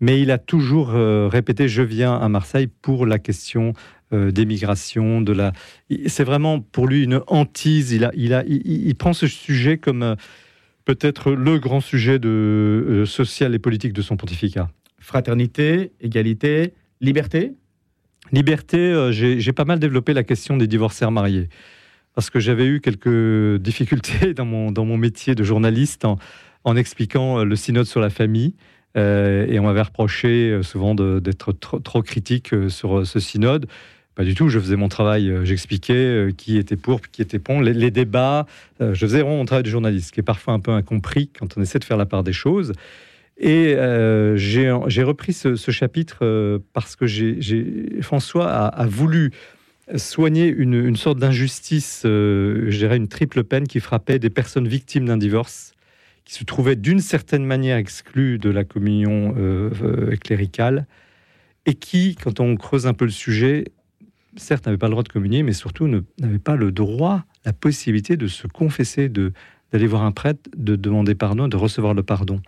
Mais 0.00 0.20
il 0.20 0.30
a 0.30 0.38
toujours 0.38 0.90
répété 0.90 1.68
je 1.68 1.82
viens 1.82 2.16
à 2.16 2.28
Marseille 2.28 2.68
pour 2.82 3.06
la 3.06 3.18
question 3.18 3.72
des 4.12 4.44
migrations, 4.44 5.20
de 5.20 5.32
la. 5.32 5.52
C'est 6.06 6.24
vraiment 6.24 6.60
pour 6.60 6.86
lui 6.86 7.04
une 7.04 7.20
hantise. 7.26 7.92
Il 7.92 8.04
a, 8.04 8.10
il 8.14 8.34
a, 8.34 8.44
il, 8.46 8.94
prend 8.96 9.12
ce 9.12 9.26
sujet 9.26 9.78
comme 9.78 10.16
peut-être 10.84 11.32
le 11.32 11.58
grand 11.58 11.80
sujet 11.80 12.18
de 12.18 13.04
social 13.06 13.54
et 13.54 13.58
politique 13.58 13.92
de 13.92 14.02
son 14.02 14.16
pontificat. 14.16 14.68
Fraternité, 15.04 15.92
égalité, 16.00 16.74
liberté? 17.00 17.52
Liberté, 18.32 19.10
j'ai 19.12 19.52
pas 19.52 19.64
mal 19.64 19.78
développé 19.78 20.14
la 20.14 20.24
question 20.24 20.56
des 20.56 20.66
divorcés 20.66 21.08
mariés 21.10 21.48
parce 22.14 22.30
que 22.30 22.40
j'avais 22.40 22.66
eu 22.66 22.80
quelques 22.80 23.60
difficultés 23.60 24.34
dans 24.34 24.46
mon, 24.46 24.70
dans 24.70 24.84
mon 24.84 24.96
métier 24.96 25.34
de 25.34 25.44
journaliste 25.44 26.06
en, 26.64 26.76
expliquant 26.76 27.40
euh, 27.40 27.44
le 27.44 27.56
synode 27.56 27.86
sur 27.86 28.00
la 28.00 28.10
famille. 28.10 28.54
Euh, 28.96 29.46
et 29.48 29.58
on 29.58 29.64
m'avait 29.64 29.82
reproché 29.82 30.50
euh, 30.50 30.62
souvent 30.62 30.94
d'être 30.94 31.52
trop, 31.52 32.02
critique 32.02 32.54
sur 32.68 33.06
ce 33.06 33.20
synode. 33.20 33.66
Pas 34.14 34.22
du 34.22 34.36
tout, 34.36 34.48
je 34.48 34.60
faisais 34.60 34.76
mon 34.76 34.88
travail, 34.88 35.40
j'expliquais 35.42 36.28
qui 36.36 36.56
était 36.56 36.76
pour, 36.76 37.00
qui 37.00 37.20
était 37.20 37.40
pour, 37.40 37.60
les, 37.60 37.90
débats. 37.90 38.46
je 38.78 38.94
faisais 38.94 39.24
mon 39.24 39.44
travail 39.44 39.64
de 39.64 39.68
journaliste, 39.68 40.12
qui 40.12 40.20
est 40.20 40.24
parfois 40.24 40.54
un 40.54 40.60
peu 40.60 40.70
incompris 40.70 41.30
quand 41.36 41.58
on 41.58 41.62
essaie 41.62 41.80
de 41.80 41.84
faire 41.84 41.96
la 41.96 42.06
part 42.06 42.22
des 42.22 42.32
choses. 42.32 42.72
Et 43.36 43.76
j'ai 44.36 45.02
repris 45.02 45.32
ce, 45.32 45.70
chapitre 45.70 46.60
parce 46.72 46.96
que 46.96 47.06
François 48.02 48.48
a 48.48 48.86
voulu 48.86 49.32
soigner 49.96 50.48
une, 50.48 50.96
sorte 50.96 51.18
d'injustice, 51.18 52.02
euh, 52.04 52.66
je 52.68 52.78
dirais 52.78 52.96
une 52.96 53.08
triple 53.08 53.44
peine 53.44 53.66
qui 53.66 53.80
frappait 53.80 54.18
des 54.18 54.30
personnes 54.30 54.68
victimes 54.68 55.06
d'un 55.06 55.16
divorce, 55.16 55.72
qui 56.24 56.34
se 56.34 56.44
trouvaient 56.44 56.76
d'une 56.76 57.00
certaine 57.00 57.44
manière 57.44 57.76
exclues 57.76 58.38
de 58.38 58.50
la 58.50 58.64
communion 58.64 59.34
euh, 59.36 59.70
euh, 59.82 60.16
cléricale, 60.16 60.86
et 61.66 61.74
qui, 61.74 62.16
quand 62.16 62.40
on 62.40 62.56
creuse 62.56 62.86
un 62.86 62.94
peu 62.94 63.04
le 63.04 63.10
sujet, 63.10 63.64
certes 64.36 64.66
n'avaient 64.66 64.78
pas 64.78 64.86
le 64.86 64.92
droit 64.92 65.02
de 65.02 65.08
communier, 65.08 65.42
mais 65.42 65.52
surtout 65.52 65.86
n'avaient 66.18 66.38
pas 66.38 66.56
le 66.56 66.72
droit, 66.72 67.24
la 67.44 67.52
possibilité 67.52 68.16
de 68.16 68.26
se 68.26 68.46
confesser, 68.46 69.08
d'aller 69.08 69.86
voir 69.86 70.02
un 70.02 70.12
prêtre, 70.12 70.50
de 70.56 70.76
demander 70.76 71.14
pardon, 71.14 71.48
de 71.48 71.56
recevoir 71.56 71.94
le 71.94 72.02
pardon. 72.02 72.40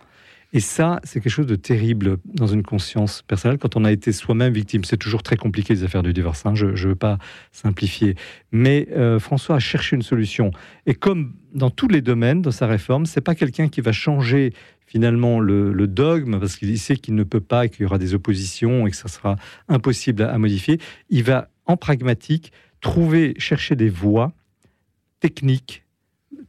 Et 0.53 0.61
ça, 0.61 1.01
c'est 1.03 1.19
quelque 1.19 1.31
chose 1.31 1.45
de 1.45 1.57
terrible 1.57 2.17
dans 2.25 2.47
une 2.47 2.63
conscience 2.63 3.21
personnelle 3.21 3.57
quand 3.57 3.75
on 3.75 3.83
a 3.83 3.91
été 3.91 4.13
soi-même 4.13 4.53
victime. 4.53 4.85
C'est 4.85 4.97
toujours 4.97 5.21
très 5.21 5.35
compliqué 5.35 5.73
les 5.73 5.83
affaires 5.83 6.03
du 6.03 6.13
divorce, 6.13 6.45
hein. 6.45 6.55
je 6.55 6.67
ne 6.67 6.75
veux 6.75 6.95
pas 6.95 7.17
simplifier. 7.51 8.15
Mais 8.51 8.87
euh, 8.95 9.19
François 9.19 9.57
a 9.57 9.59
cherché 9.59 9.95
une 9.95 10.01
solution. 10.01 10.51
Et 10.85 10.95
comme 10.95 11.33
dans 11.53 11.69
tous 11.69 11.89
les 11.89 12.01
domaines 12.01 12.41
de 12.41 12.51
sa 12.51 12.65
réforme, 12.65 13.05
c'est 13.05 13.21
pas 13.21 13.35
quelqu'un 13.35 13.67
qui 13.67 13.81
va 13.81 13.91
changer 13.91 14.53
finalement 14.85 15.41
le, 15.41 15.87
dogme 15.87 16.39
parce 16.39 16.55
qu'il 16.55 16.79
sait 16.79 16.95
qu'il 16.95 17.15
ne 17.15 17.23
peut 17.23 17.41
pas 17.41 17.67
qu'il 17.67 17.83
y 17.83 17.85
aura 17.85 17.97
des 17.97 18.13
oppositions 18.13 18.87
et 18.87 18.91
que 18.91 18.95
ça 18.95 19.09
sera 19.09 19.35
impossible 19.67 20.23
à 20.23 20.37
modifier. 20.37 20.79
Il 21.09 21.23
va 21.23 21.49
en 21.65 21.75
pragmatique 21.75 22.53
trouver, 22.79 23.33
chercher 23.37 23.75
des 23.75 23.89
voies 23.89 24.31
techniques 25.19 25.83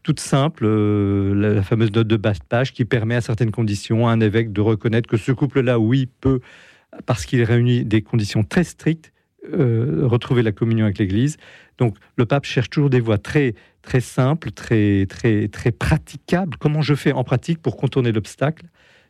toute 0.09 0.21
simple, 0.21 0.65
euh, 0.65 1.35
la, 1.35 1.63
fameuse 1.63 1.93
note 1.93 2.07
de 2.07 2.17
basse 2.17 2.39
page 2.39 2.73
qui 2.73 2.87
permet 2.87 3.17
à 3.17 3.21
certaines 3.21 3.51
conditions 3.51 4.09
à 4.09 4.11
un 4.11 4.21
évêque 4.21 4.55
de 4.55 4.63
reconnaître 4.63 5.07
que 5.07 5.19
ce 5.19 5.33
couple-là, 5.33 5.79
oui, 5.79 6.09
peut, 6.23 6.41
parce 7.05 7.27
qu'il 7.27 7.43
réunit 7.43 7.85
des 7.85 8.01
conditions 8.01 8.43
très 8.43 8.65
strictes, 8.65 9.13
euh, 9.53 10.07
retrouver 10.07 10.43
la 10.43 10.51
communion 10.51 10.87
avec 10.87 10.97
l'Église. 10.97 11.37
Donc 11.77 11.95
le 12.17 12.25
pape 12.25 12.47
cherche 12.47 12.71
toujours 12.71 12.89
des 12.89 13.01
voies 13.01 13.19
très 13.19 13.55
très 13.83 14.01
simples, 14.01 14.51
très 14.51 15.05
très 15.05 15.49
très 15.49 15.73
praticables. 15.73 16.57
Comment 16.57 16.81
je 16.81 16.95
fais 16.95 17.13
en 17.13 17.23
pratique 17.23 17.61
pour 17.61 17.77
contourner 17.77 18.11
l'obstacle? 18.11 18.65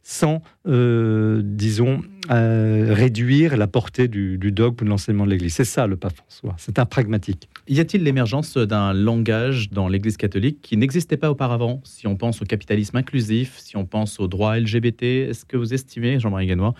Sans, 0.09 0.41
euh, 0.67 1.43
disons, 1.45 2.00
euh, 2.31 2.95
réduire 2.95 3.59
la 3.59 3.67
portée 3.67 4.09
du, 4.09 4.38
dogme 4.38 4.77
ou 4.81 4.85
de 4.85 4.88
l'enseignement 4.88 5.27
de 5.27 5.31
l'Église. 5.31 5.53
C'est 5.53 5.67
ça 5.67 5.87
le 5.87 5.97
pape 5.97 6.17
François, 6.17 6.55
c'est 6.57 6.79
un 6.79 6.87
pragmatique. 6.87 7.50
Y 7.69 7.81
a-t-il 7.81 8.05
l'émergence 8.05 8.57
d'un 8.57 8.95
langage 8.95 9.69
dans 9.69 9.87
l'Église 9.87 10.17
catholique 10.17 10.62
qui 10.62 10.79
n'existait 10.79 11.19
pas 11.19 11.31
auparavant? 11.31 11.83
Si 11.85 12.07
on 12.07 12.17
pense 12.17 12.41
au 12.41 12.47
capitalisme 12.47 12.97
inclusif, 12.97 13.59
si 13.59 13.77
on 13.77 13.85
pense 13.85 14.19
au 14.19 14.29
droit 14.29 14.59
LGBT, 14.59 15.03
est-ce 15.29 15.45
que 15.45 15.59
vous 15.59 15.75
estimez, 15.75 16.19
Jean-Marie 16.19 16.47
Ganois, 16.47 16.73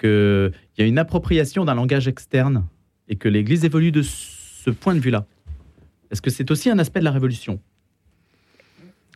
qu'il 0.00 0.50
y 0.76 0.82
a 0.82 0.86
une 0.86 0.98
appropriation 0.98 1.64
d'un 1.64 1.76
langage 1.76 2.08
externe 2.08 2.66
et 3.08 3.14
que 3.14 3.28
l'Église 3.28 3.64
évolue 3.64 3.92
de 3.92 4.02
ce 4.02 4.70
point 4.70 4.96
de 4.96 5.00
vue-là? 5.00 5.24
Est-ce 6.10 6.20
que 6.20 6.30
c'est 6.30 6.50
aussi 6.50 6.68
un 6.68 6.80
aspect 6.80 6.98
de 6.98 7.04
la 7.04 7.12
révolution? 7.12 7.60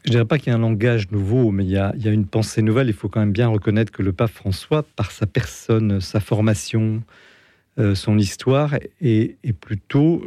Je 0.05 0.09
ne 0.09 0.13
dirais 0.13 0.25
pas 0.25 0.39
qu'il 0.39 0.49
y 0.49 0.53
a 0.53 0.57
un 0.57 0.61
langage 0.61 1.11
nouveau, 1.11 1.51
mais 1.51 1.65
il 1.65 1.71
y, 1.71 1.77
a, 1.77 1.93
une 2.07 2.27
pensée 2.27 2.63
nouvelle. 2.63 2.89
Il 2.89 2.95
faut 2.95 3.09
quand 3.09 3.21
même 3.21 3.33
bien 3.33 3.49
reconnaître 3.49 3.93
que 3.93 4.03
le 4.03 4.13
pape 4.13 4.31
François, 4.31 4.83
par 4.97 5.11
sa 5.11 5.27
personne, 5.27 6.01
sa 6.01 6.21
formation, 6.21 7.03
euh, 7.79 7.95
son 7.95 8.17
histoire, 8.17 8.77
est, 9.03 9.37
plutôt 9.61 10.25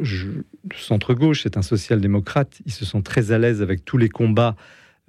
centre-gauche. 0.76 1.42
C'est 1.42 1.56
un 1.56 1.62
social-démocrate. 1.62 2.60
Ils 2.66 2.72
se 2.72 2.84
sont 2.84 3.02
très 3.02 3.32
à 3.32 3.38
l'aise 3.38 3.62
avec 3.62 3.84
tous 3.84 3.98
les 3.98 4.08
combats 4.08 4.54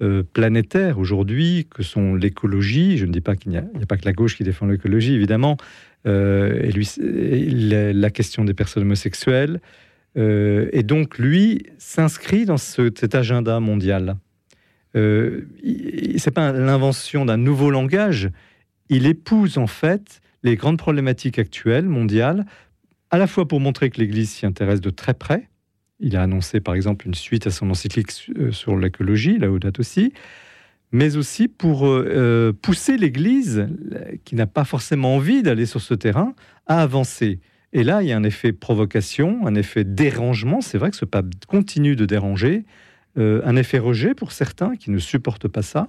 euh, 0.02 0.24
planétaires 0.32 0.98
aujourd'hui, 0.98 1.68
que 1.70 1.84
sont 1.84 2.16
l'écologie. 2.16 2.98
Je 2.98 3.06
ne 3.06 3.12
dis 3.12 3.20
pas 3.20 3.36
qu'il 3.36 3.52
n'y 3.52 3.58
a, 3.58 3.86
pas 3.88 3.96
que 3.96 4.04
la 4.04 4.12
gauche 4.12 4.36
qui 4.36 4.42
défend 4.42 4.66
l'écologie, 4.66 5.14
évidemment. 5.14 5.58
Euh, 6.06 6.60
et 6.60 6.72
lui, 6.72 6.90
la, 6.98 8.10
question 8.10 8.44
des 8.44 8.54
personnes 8.54 8.82
homosexuelles. 8.82 9.60
et 10.16 10.82
donc, 10.82 11.18
lui 11.18 11.66
s'inscrit 11.78 12.46
dans 12.46 12.56
cet 12.56 13.14
agenda 13.14 13.60
mondial 13.60 14.16
euh, 14.96 15.46
c'est 16.16 16.30
pas 16.30 16.52
l'invention 16.52 17.24
d'un 17.24 17.36
nouveau 17.36 17.70
langage, 17.70 18.30
il 18.88 19.06
épouse 19.06 19.58
en 19.58 19.66
fait 19.66 20.20
les 20.42 20.56
grandes 20.56 20.78
problématiques 20.78 21.38
actuelles 21.38 21.88
mondiales, 21.88 22.46
à 23.10 23.18
la 23.18 23.26
fois 23.26 23.46
pour 23.46 23.60
montrer 23.60 23.90
que 23.90 24.00
l'Église 24.00 24.30
s'y 24.30 24.46
intéresse 24.46 24.80
de 24.80 24.90
très 24.90 25.14
près. 25.14 25.48
Il 26.00 26.16
a 26.16 26.22
annoncé 26.22 26.60
par 26.60 26.74
exemple 26.74 27.06
une 27.06 27.14
suite 27.14 27.46
à 27.46 27.50
son 27.50 27.70
encyclique 27.70 28.12
euh, 28.38 28.52
sur 28.52 28.76
l'écologie, 28.76 29.38
là 29.38 29.48
date 29.58 29.80
aussi, 29.80 30.12
mais 30.92 31.16
aussi 31.16 31.48
pour 31.48 31.86
euh, 31.86 32.04
euh, 32.08 32.52
pousser 32.52 32.96
l'Église, 32.96 33.66
qui 34.24 34.34
n'a 34.34 34.46
pas 34.46 34.64
forcément 34.64 35.16
envie 35.16 35.42
d'aller 35.42 35.66
sur 35.66 35.80
ce 35.80 35.94
terrain, 35.94 36.34
à 36.66 36.82
avancer. 36.82 37.40
Et 37.72 37.82
là, 37.82 38.02
il 38.02 38.08
y 38.08 38.12
a 38.12 38.16
un 38.16 38.22
effet 38.22 38.52
provocation, 38.52 39.46
un 39.46 39.54
effet 39.54 39.84
dérangement. 39.84 40.60
C'est 40.60 40.78
vrai 40.78 40.90
que 40.90 40.96
ce 40.96 41.04
pape 41.04 41.26
continue 41.46 41.96
de 41.96 42.06
déranger. 42.06 42.64
Euh, 43.18 43.40
un 43.44 43.56
effet 43.56 43.78
rejet 43.78 44.14
pour 44.14 44.32
certains 44.32 44.76
qui 44.76 44.90
ne 44.90 44.98
supportent 44.98 45.48
pas 45.48 45.62
ça, 45.62 45.88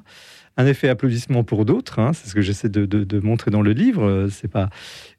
un 0.55 0.65
effet 0.65 0.87
applaudissement 0.87 1.43
pour 1.43 1.65
d'autres. 1.65 1.99
Hein, 1.99 2.13
c'est 2.13 2.29
ce 2.29 2.33
que 2.33 2.41
j'essaie 2.41 2.69
de, 2.69 3.19
montrer 3.19 3.51
dans 3.51 3.61
le 3.61 3.73
livre. 3.73 4.03
Euh, 4.03 4.29
c'est 4.29 4.47
pas 4.47 4.69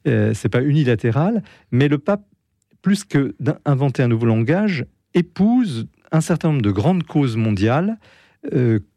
euh, 0.07 0.33
pas 0.51 0.63
unilatéral, 0.63 1.43
mais 1.71 1.87
le 1.87 1.99
pape, 1.99 2.25
plus 2.81 3.03
que 3.03 3.35
d'inventer 3.39 4.01
un 4.01 4.07
nouveau 4.07 4.25
langage, 4.25 4.85
épouse 5.13 5.87
un 6.11 6.21
certain 6.21 6.49
nombre 6.49 6.61
de 6.61 6.71
grandes 6.71 7.03
causes 7.03 7.35
mondiales 7.37 7.97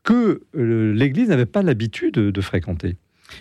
que 0.05 0.41
l'Église 0.55 1.29
n'avait 1.31 1.47
pas 1.47 1.63
l'habitude 1.63 2.15
de, 2.15 2.41
fréquenter. 2.41 2.97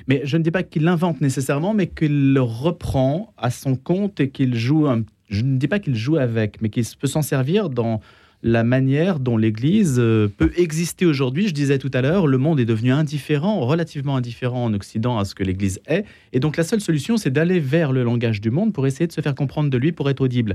Mais 0.07 0.21
je 0.23 0.35
ne 0.37 0.41
dis 0.41 0.49
pas 0.49 0.63
qu'il 0.63 0.83
l'invente 0.83 1.21
nécessairement, 1.21 1.75
mais 1.75 1.85
qu'il 1.85 2.33
le 2.33 2.41
reprend 2.41 3.35
à 3.37 3.51
son 3.51 3.75
compte 3.75 4.19
et 4.19 4.31
qu'il 4.31 4.55
joue. 4.55 4.87
Je 5.29 5.43
ne 5.43 5.57
dis 5.57 5.67
pas 5.67 5.77
qu'il 5.77 5.95
joue 5.95 6.17
avec, 6.17 6.59
mais 6.59 6.69
qu'il 6.69 6.83
peut 6.99 7.07
s'en 7.07 7.21
servir 7.21 7.69
dans 7.69 8.01
la 8.43 8.63
manière 8.63 9.19
dont 9.19 9.37
l'Église 9.37 9.97
euh, 9.99 10.27
peut 10.27 10.51
exister 10.57 11.05
aujourd'hui. 11.05 11.47
Je 11.47 11.53
disais 11.53 11.77
tout 11.77 11.91
à 11.93 12.01
l'heure, 12.01 12.27
le 12.27 12.37
monde 12.37 12.59
est 12.59 12.65
devenu 12.65 12.91
indifférent, 12.91 13.59
relativement 13.59 14.15
indifférent 14.15 14.65
en 14.65 14.73
Occident 14.73 15.19
à 15.19 15.25
ce 15.25 15.35
que 15.35 15.43
l'Église 15.43 15.79
est. 15.85 16.05
Et 16.33 16.39
donc 16.39 16.57
la 16.57 16.63
seule 16.63 16.81
solution, 16.81 17.17
c'est 17.17 17.29
d'aller 17.29 17.59
vers 17.59 17.91
le 17.91 18.03
langage 18.03 18.41
du 18.41 18.49
monde 18.49 18.73
pour 18.73 18.87
essayer 18.87 19.07
de 19.07 19.11
se 19.11 19.21
faire 19.21 19.35
comprendre 19.35 19.69
de 19.69 19.77
lui, 19.77 19.91
pour 19.91 20.09
être 20.09 20.21
audible. 20.21 20.53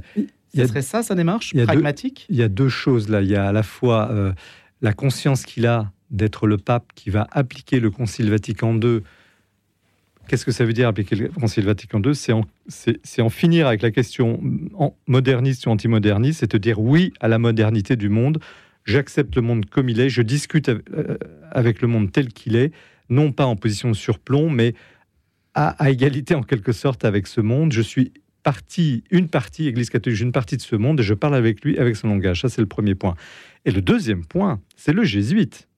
Ce 0.54 0.66
serait 0.66 0.82
ça 0.82 1.02
sa 1.02 1.14
démarche 1.14 1.54
pragmatique? 1.64 2.26
Il 2.30 2.36
y 2.36 2.42
a 2.42 2.48
deux 2.48 2.68
choses 2.68 3.08
là. 3.08 3.22
Il 3.22 3.28
y 3.28 3.36
a 3.36 3.46
à 3.46 3.52
la 3.52 3.62
fois 3.62 4.10
euh, 4.10 4.32
la 4.80 4.92
conscience 4.92 5.44
qu'il 5.44 5.66
a 5.66 5.92
d'être 6.10 6.46
le 6.46 6.56
pape 6.56 6.92
qui 6.94 7.10
va 7.10 7.26
appliquer 7.30 7.80
le 7.80 7.90
Concile 7.90 8.30
Vatican 8.30 8.78
II 8.80 9.00
Qu'est-ce 10.28 10.44
que 10.44 10.52
ça 10.52 10.64
veut 10.64 10.72
dire 10.72 10.88
appliquer 10.88 11.16
le 11.16 11.28
Concile 11.28 11.64
Vatican 11.64 12.02
II 12.02 12.14
C'est 12.14 13.22
en, 13.22 13.28
finir 13.28 13.66
avec 13.66 13.82
la 13.82 13.90
question 13.90 14.40
moderniste 15.06 15.66
ou 15.66 15.70
antimoderniste, 15.70 16.40
c'est 16.40 16.50
de 16.50 16.58
dire 16.58 16.80
oui 16.80 17.12
à 17.20 17.28
la 17.28 17.38
modernité 17.38 17.96
du 17.96 18.08
monde. 18.08 18.38
J'accepte 18.84 19.36
le 19.36 19.42
monde 19.42 19.66
comme 19.66 19.88
il 19.88 20.00
est, 20.00 20.08
je 20.08 20.22
discute 20.22 20.68
euh, 20.68 21.18
avec 21.50 21.80
le 21.80 21.88
monde 21.88 22.12
tel 22.12 22.28
qu'il 22.28 22.56
est, 22.56 22.72
non 23.08 23.32
pas 23.32 23.46
en 23.46 23.56
position 23.56 23.88
de 23.88 23.94
surplomb, 23.94 24.48
mais 24.48 24.74
à, 25.54 25.90
égalité 25.90 26.34
en 26.34 26.42
quelque 26.42 26.72
sorte 26.72 27.04
avec 27.04 27.26
ce 27.26 27.40
monde. 27.40 27.72
Je 27.72 27.82
suis 27.82 28.12
partie, 28.42 29.02
une 29.10 29.28
partie, 29.28 29.66
Église 29.66 29.90
catholique, 29.90 30.20
une 30.20 30.32
partie 30.32 30.56
de 30.56 30.62
ce 30.62 30.76
monde 30.76 31.00
et 31.00 31.02
je 31.02 31.14
parle 31.14 31.34
avec 31.34 31.64
lui, 31.64 31.78
avec 31.78 31.96
son 31.96 32.08
langage. 32.08 32.42
Ça, 32.42 32.48
c'est 32.48 32.60
le 32.60 32.68
premier 32.68 32.94
point. 32.94 33.16
Et 33.64 33.70
le 33.70 33.82
deuxième 33.82 34.24
point, 34.24 34.60
c'est 34.76 34.92
le 34.92 35.02
jésuite. 35.02 35.68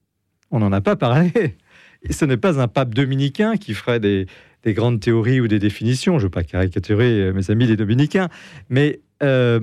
On 0.51 0.59
n'en 0.59 0.73
a 0.73 0.81
pas 0.81 0.97
parlé. 0.97 1.57
Ce 2.11 2.25
n'est 2.25 2.37
pas 2.37 2.61
un 2.61 2.69
pape 2.69 2.95
dominicain 2.95 3.57
qui 3.57 3.75
ferait 3.75 4.01
des, 4.01 4.27
grandes 4.67 5.01
théories 5.01 5.41
ou 5.41 5.49
des 5.49 5.59
définitions. 5.59 6.19
Je 6.19 6.25
ne 6.25 6.27
veux 6.27 6.31
pas 6.31 6.45
caricaturer 6.45 7.21
euh, 7.21 7.33
mes 7.33 7.51
amis 7.51 7.67
les 7.67 7.77
dominicains, 7.77 8.29
mais 8.69 9.01
euh, 9.23 9.61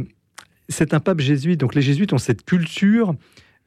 c'est 0.68 0.94
un 0.94 1.00
pape 1.00 1.20
jésuite. 1.20 1.60
Donc 1.60 1.76
les 1.76 1.82
jésuites 1.82 2.12
ont 2.12 2.18
cette 2.18 2.44
culture 2.44 3.14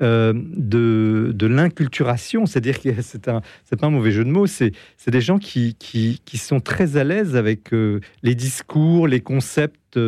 euh, 0.02 0.32
de, 0.34 1.46
l'inculturation, 1.46 2.46
c'est-à-dire 2.46 2.80
que 2.80 2.90
c'est 3.02 3.28
un, 3.28 3.40
pas 3.78 3.86
un 3.86 3.90
mauvais 3.90 4.10
jeu 4.10 4.24
de 4.24 4.30
mots, 4.30 4.46
c'est, 4.46 4.72
des 5.06 5.20
gens 5.20 5.38
qui, 5.38 5.76
sont 6.34 6.60
très 6.60 6.96
à 6.96 7.04
l'aise 7.04 7.36
avec 7.36 7.70
les 8.22 8.34
discours, 8.34 9.08
les 9.08 9.20
concepts 9.20 9.98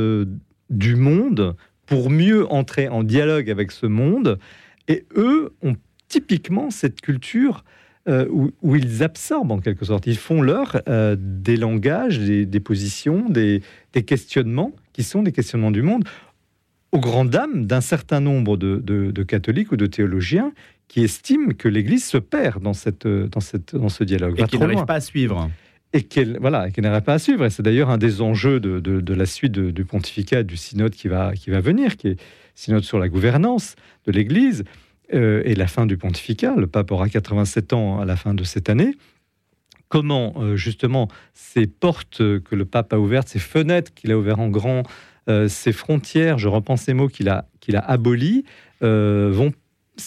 du 0.71 0.97
monde 0.97 1.57
pour 1.87 2.11
mieux 2.11 2.47
entrer 2.53 2.89
en 2.89 3.03
dialogue 3.03 3.51
avec 3.51 3.73
ce 3.73 3.87
monde. 3.87 4.39
Et 4.87 5.07
eux 5.17 5.53
ont 5.63 5.77
typiquement 6.09 6.71
cette 6.71 7.01
culture 7.01 7.65
où, 8.09 8.51
où, 8.63 8.77
ils 8.77 9.03
absorbent 9.03 9.53
en 9.53 9.61
quelque 9.61 9.85
sorte, 9.85 10.07
ils 10.07 10.17
font 10.17 10.43
leur 10.43 10.83
des 11.17 11.57
langages, 11.57 12.19
des, 12.19 12.47
des 12.47 12.61
positions, 12.61 13.29
des, 13.29 13.63
des 13.93 14.03
questionnements 14.03 14.73
qui 14.93 15.03
sont 15.03 15.23
des 15.23 15.33
questionnements 15.33 15.71
du 15.71 15.83
monde 15.83 16.05
aux 16.93 16.99
grandes 16.99 17.31
dames 17.31 17.67
d'un 17.67 17.81
certain 17.81 18.21
nombre 18.21 18.57
de, 18.57 19.23
catholiques 19.23 19.73
ou 19.73 19.77
de 19.77 19.87
théologiens 19.87 20.53
qui 20.89 21.05
estiment 21.05 21.53
que 21.57 21.69
l'Église 21.69 22.05
se 22.05 22.19
perd 22.19 22.63
dans, 22.63 22.73
cette, 22.73 23.07
dans, 23.07 23.41
cette, 23.41 23.77
dans 23.77 23.89
ce 23.89 24.03
dialogue. 24.03 24.41
Et 24.41 24.45
qui 24.45 24.59
n'arrive 24.59 24.85
pas 24.85 24.95
à 24.95 25.01
suivre. 25.01 25.51
Et 25.93 26.03
qu'elle 26.03 26.39
voilà, 26.41 26.71
qu 26.71 26.81
n'arrive 26.81 27.03
pas 27.03 27.15
à 27.15 27.19
suivre. 27.19 27.45
Et 27.45 27.51
c'est 27.51 27.63
d'ailleurs 27.63 27.91
un 27.91 27.99
des 27.99 28.21
enjeux 28.21 28.59
de, 28.59 29.15
la 29.15 29.27
suite 29.27 29.53
du 29.53 29.85
pontificat, 29.85 30.43
du 30.43 30.57
synode 30.57 30.93
qui 30.93 31.09
va, 31.09 31.33
qui 31.35 31.51
va 31.51 31.61
venir, 31.61 31.97
qui 31.97 32.09
est 32.09 32.21
synode 32.55 32.83
sur 32.83 32.99
la 32.99 33.09
gouvernance 33.09 33.77
de 34.07 34.13
l'Église 34.13 34.65
euh, 35.13 35.43
et 35.45 35.55
la 35.55 35.67
fin 35.67 35.87
du 35.87 35.97
pontificat. 35.97 36.55
Le 36.57 36.67
pape 36.67 36.91
aura 36.91 37.09
87 37.09 37.73
ans 37.73 38.01
à 38.01 38.05
la 38.05 38.17
fin 38.17 38.35
de 38.35 38.45
cette 38.45 38.69
année 38.69 38.95
comment 39.91 40.35
euh, 40.37 40.57
justement 40.57 41.09
ces 41.35 41.67
portes 41.67 42.19
que 42.19 42.55
le 42.55 42.65
pape 42.65 42.95
a 42.95 42.99
ouvertes, 42.99 43.29
ces 43.29 43.41
fenêtres 43.41 43.93
qu'il 43.93 44.13
a 44.13 44.17
ouvertes 44.17 44.39
en 44.39 44.49
grand 44.49 44.85
euh, 45.29 45.49
ces 45.49 45.73
frontières, 45.73 46.39
je 46.39 46.49
repense 46.49 46.83
ces 46.83 46.95
mots 46.95 47.09
qu'il 47.09 47.29
a, 47.29 47.47
qu'il 47.61 47.77
a 47.77 47.81
abolies, 47.81 48.45
euh, 48.83 49.31
vont. 49.33 49.53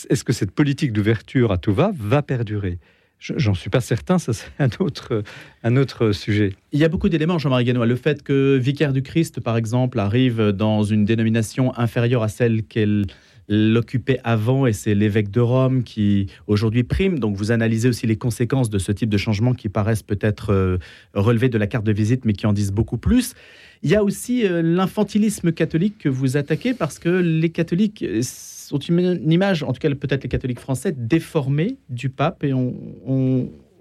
Est-ce 0.10 0.24
que 0.24 0.34
cette 0.34 0.52
politique 0.52 0.92
d'ouverture 0.92 1.52
à 1.52 1.58
tout 1.58 1.74
va 1.74 1.92
va 1.96 2.24
perdurer 2.24 2.80
J'en 3.20 3.54
suis 3.54 3.70
pas 3.70 3.80
certain, 3.80 4.20
ça 4.20 4.34
c'est 4.34 4.50
un 4.60 4.68
autre, 4.80 5.24
un 5.64 5.78
autre 5.78 6.12
sujet. 6.12 6.56
Il 6.74 6.80
y 6.80 6.84
a 6.84 6.90
beaucoup 6.90 7.08
d'éléments, 7.08 7.38
Jean-Marie 7.38 7.64
Guénois. 7.64 7.86
Le 7.86 7.96
fait 7.96 8.22
que 8.22 8.58
Vicaire 8.58 8.92
du 8.92 9.02
Christ, 9.02 9.40
par 9.40 9.56
exemple, 9.56 9.98
arrive 10.00 10.50
dans 10.50 10.84
une 10.84 11.06
dénomination 11.06 11.78
inférieure 11.78 12.24
à 12.24 12.28
celle 12.28 12.64
qu'elle 12.64 13.06
l'occupait 13.48 14.20
avant 14.24 14.66
et 14.66 14.74
c'est 14.74 14.96
l'évêque 14.96 15.30
de 15.32 15.40
Rome 15.40 15.84
qui 15.84 16.28
aujourd'hui 16.48 16.84
prime. 16.84 17.20
Donc 17.20 17.36
vous 17.36 17.52
analysez 17.52 17.90
aussi 17.90 18.08
les 18.08 18.16
conséquences 18.16 18.70
de 18.70 18.78
ce 18.78 18.92
type 18.92 19.10
de 19.10 19.18
changement 19.18 19.54
qui 19.54 19.70
paraissent 19.70 20.04
peut-être 20.04 20.52
euh, 20.52 20.78
relever 21.14 21.50
de 21.50 21.58
la 21.58 21.68
carte 21.68 21.86
de 21.86 21.92
visite 21.92 22.26
mais 22.26 22.34
qui 22.34 22.48
en 22.48 22.54
disent 22.54 22.72
beaucoup 22.72 22.98
plus. 22.98 23.34
Il 23.82 23.90
y 23.90 23.96
a 23.96 24.04
aussi 24.04 24.46
euh, 24.46 24.62
l'infantilisme 24.62 25.52
catholique 25.52 25.98
que 25.98 26.10
vous 26.10 26.38
attaquez 26.38 26.74
parce 26.74 27.00
que 27.00 27.10
les 27.10 27.50
catholiques 27.50 28.06
sont 28.22 28.80
une 28.80 29.32
image, 29.32 29.64
en 29.64 29.74
tout 29.74 29.80
cas 29.80 29.90
peut-être 29.94 30.24
les 30.24 30.30
catholiques 30.30 30.60
français, 30.60 30.94
déformés 30.98 31.78
du 31.90 32.10
pape 32.10 32.44
et 32.44 32.54
on, 32.54 32.74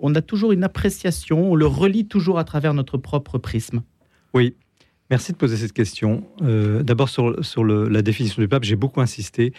on 0.03 0.15
a 0.15 0.21
toujours 0.21 0.53
une 0.53 0.65
appréciation, 0.65 1.53
on 1.53 1.55
le 1.55 1.67
relie 1.67 2.07
toujours 2.07 2.39
à 2.39 2.45
travers 2.45 2.75
notre 2.75 2.99
propre 2.99 3.39
prisme. 3.39 3.83
Oui, 4.35 4.55
Merci 5.13 5.33
de 5.33 5.37
poser 5.37 5.59
cette 5.59 5.75
question. 5.75 6.25
Euh, 6.41 6.83
d'abord, 6.83 7.11
sur, 7.11 7.45
sur 7.45 7.65
la 7.65 8.01
définition 8.01 8.41
du 8.41 8.49
pape, 8.49 8.65
j'ai 8.65 8.77
beaucoup 8.77 9.03
insisté 9.03 9.53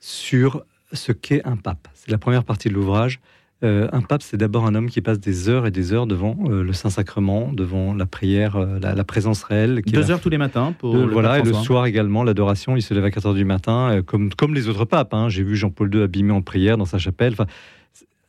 sur 0.00 0.62
ce 0.94 1.12
qu'est 1.12 1.46
un 1.46 1.56
pape. 1.56 1.88
C'est 1.92 2.10
la 2.10 2.16
première 2.16 2.42
partie 2.42 2.70
de 2.70 2.74
l'ouvrage. 2.74 3.20
Euh, 3.62 3.90
un 3.92 4.00
pape, 4.00 4.22
c'est 4.22 4.38
d'abord 4.38 4.64
un 4.64 4.74
homme 4.74 4.88
qui 4.88 5.02
passe 5.02 5.20
des 5.20 5.50
heures 5.50 5.66
et 5.66 5.70
des 5.70 5.92
heures 5.92 6.06
devant 6.06 6.38
euh, 6.46 6.62
le 6.62 6.72
Saint-Sacrement, 6.72 7.52
devant 7.52 7.92
la 7.92 8.06
prière, 8.06 8.58
la, 8.58 9.04
présence 9.04 9.42
réelle. 9.42 9.82
Deux 9.86 10.10
heures 10.10 10.22
tous 10.22 10.30
les 10.30 10.38
matins 10.38 10.72
pour 10.78 10.96
le 10.96 11.04
Voilà, 11.04 11.40
et 11.40 11.42
le 11.42 11.52
soir 11.52 11.84
également, 11.84 12.24
l'adoration. 12.24 12.74
Il 12.74 12.80
se 12.80 12.94
lève 12.94 13.04
à 13.04 13.10
4 13.10 13.26
heures 13.26 13.34
du 13.34 13.44
matin, 13.44 14.00
comme, 14.06 14.32
comme 14.32 14.54
les 14.54 14.68
autres 14.70 14.86
papes. 14.86 15.12
Hein. 15.12 15.28
J'ai 15.28 15.42
vu 15.42 15.54
Jean-Paul 15.54 15.94
II 15.94 16.00
abîmé 16.00 16.32
en 16.32 16.40
prière 16.40 16.78
dans 16.78 16.86
sa 16.86 16.96
chapelle. 16.96 17.34
Enfin, 17.34 17.46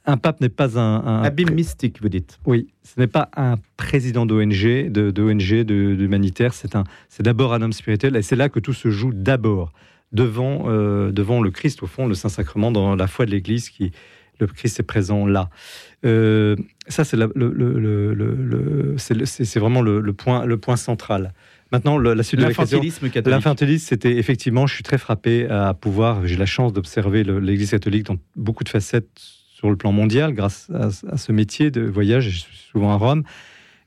un 0.09 0.17
pape 0.17 0.41
n'est 0.41 0.49
pas 0.49 0.79
un, 0.79 1.05
un 1.05 1.23
abîme 1.23 1.51
mystique, 1.53 2.01
vous 2.01 2.09
dites. 2.09 2.39
Oui, 2.45 2.67
ce 2.83 2.99
n'est 2.99 3.07
pas 3.07 3.29
un 3.35 3.55
président 3.77 4.25
d'ONG, 4.25 4.89
de 4.89 5.11
d'ONG, 5.11 5.63
d'humanitaire. 5.63 6.53
C'est 6.53 6.75
un, 6.75 6.83
c'est 7.09 7.23
d'abord 7.23 7.53
un 7.53 7.61
homme 7.61 7.73
spirituel, 7.73 8.15
et 8.15 8.21
c'est 8.23 8.35
là 8.35 8.49
que 8.49 8.59
tout 8.59 8.73
se 8.73 8.89
joue 8.89 9.13
d'abord 9.13 9.71
devant 10.11 10.63
euh, 10.67 11.11
devant 11.11 11.41
le 11.41 11.51
Christ, 11.51 11.83
au 11.83 11.87
fond, 11.87 12.07
le 12.07 12.15
Saint 12.15 12.29
Sacrement 12.29 12.71
dans 12.71 12.95
la 12.95 13.07
foi 13.07 13.25
de 13.25 13.31
l'Église 13.31 13.69
qui 13.69 13.91
le 14.39 14.47
Christ 14.47 14.79
est 14.79 14.83
présent 14.83 15.27
là. 15.27 15.49
Euh, 16.05 16.55
ça, 16.87 17.03
c'est 17.03 17.17
le, 17.17 17.29
le, 17.35 17.51
le, 18.13 18.95
c'est 18.97 19.59
vraiment 19.59 19.81
le, 19.81 20.13
point 20.13 20.45
le 20.45 20.57
point 20.57 20.77
central. 20.77 21.33
Maintenant, 21.71 21.99
la 21.99 22.23
suite 22.23 22.39
de 22.39 22.45
la 22.45 22.53
question. 22.53 22.81
L'infantilisme 23.25 23.85
c'était 23.85 24.17
effectivement, 24.17 24.65
je 24.65 24.73
suis 24.73 24.83
très 24.83 24.97
frappé 24.97 25.47
à 25.49 25.75
pouvoir, 25.75 26.25
j'ai 26.25 26.37
la 26.37 26.47
chance 26.47 26.73
d'observer 26.73 27.23
l'Église 27.23 27.69
catholique 27.71 28.05
dans 28.05 28.17
beaucoup 28.35 28.63
de 28.63 28.69
facettes 28.69 29.38
sur 29.59 29.69
le 29.69 29.75
plan 29.75 29.91
mondial 29.91 30.31
grâce 30.31 30.69
à, 30.73 31.17
ce 31.17 31.31
métier 31.33 31.69
de 31.69 31.81
voyage. 31.81 32.29
Je 32.29 32.39
suis 32.39 32.55
souvent 32.71 32.91
à 32.91 32.95
Rome. 32.95 33.23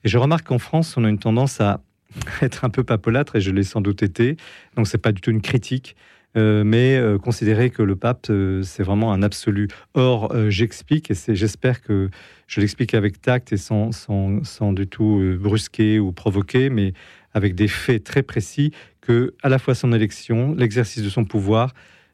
Et 0.04 0.08
je 0.11 0.18
remarque 0.18 0.46
qu'en 0.46 0.58
France, 0.58 0.98
on 0.98 1.04
a 1.04 1.08
une 1.08 1.18
tendance 1.18 1.62
à 1.62 1.80
être 2.42 2.66
un 2.66 2.68
peu 2.68 2.85
papolâtre, 2.85 3.37
et 3.37 3.40
je 3.40 3.50
l'ai 3.50 3.62
sans 3.62 3.80
doute 3.80 4.02
été. 4.02 4.37
Donc, 4.76 4.87
c'est 4.87 4.98
pas 4.98 5.12
du 5.12 5.22
tout 5.22 5.30
une 5.30 5.40
critique. 5.40 5.96
Euh, 6.37 6.62
mais 6.62 6.96
euh, 6.96 7.18
considérer 7.18 7.70
que 7.70 7.82
le 7.82 7.96
pape, 7.96 8.26
euh, 8.28 8.62
c'est 8.62 8.82
vraiment 8.82 9.14
un 9.14 9.22
absolu. 9.22 9.68
Or, 9.94 10.30
j'explique, 10.50 11.11
et 11.11 11.14
j'espère 11.35 11.80
que 11.80 12.11
je 12.48 12.61
l'explique 12.61 12.92
avec 12.92 13.22
tact 13.22 13.54
et 13.54 13.56
sans, 13.56 13.92
sans, 13.92 14.44
sans 14.44 14.74
du 14.74 14.87
tout 14.87 15.22
brusquer 15.40 15.98
ou 15.98 16.12
provoquer, 16.12 16.68
mais 16.68 16.92
avec 17.32 17.54
des 17.54 17.68
faits 17.68 18.04
très 18.04 18.22
précis, 18.22 18.72
que 19.00 19.32
à 19.42 19.48
la 19.48 19.58
fois 19.58 19.74
son 19.74 19.94
élection, 19.94 20.54
l'exercice 20.54 21.02
de 21.02 21.08
son 21.08 21.24
pouvoir, 21.24 21.72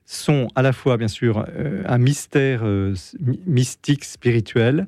sont 0.08 0.48
à 0.54 0.62
la 0.62 0.72
fois, 0.72 0.96
bien 0.96 1.08
sûr, 1.08 1.44
euh, 1.54 1.82
un 1.86 1.98
mystère 1.98 2.62
euh, 2.64 2.94
mystique, 3.46 4.04
spirituel, 4.04 4.86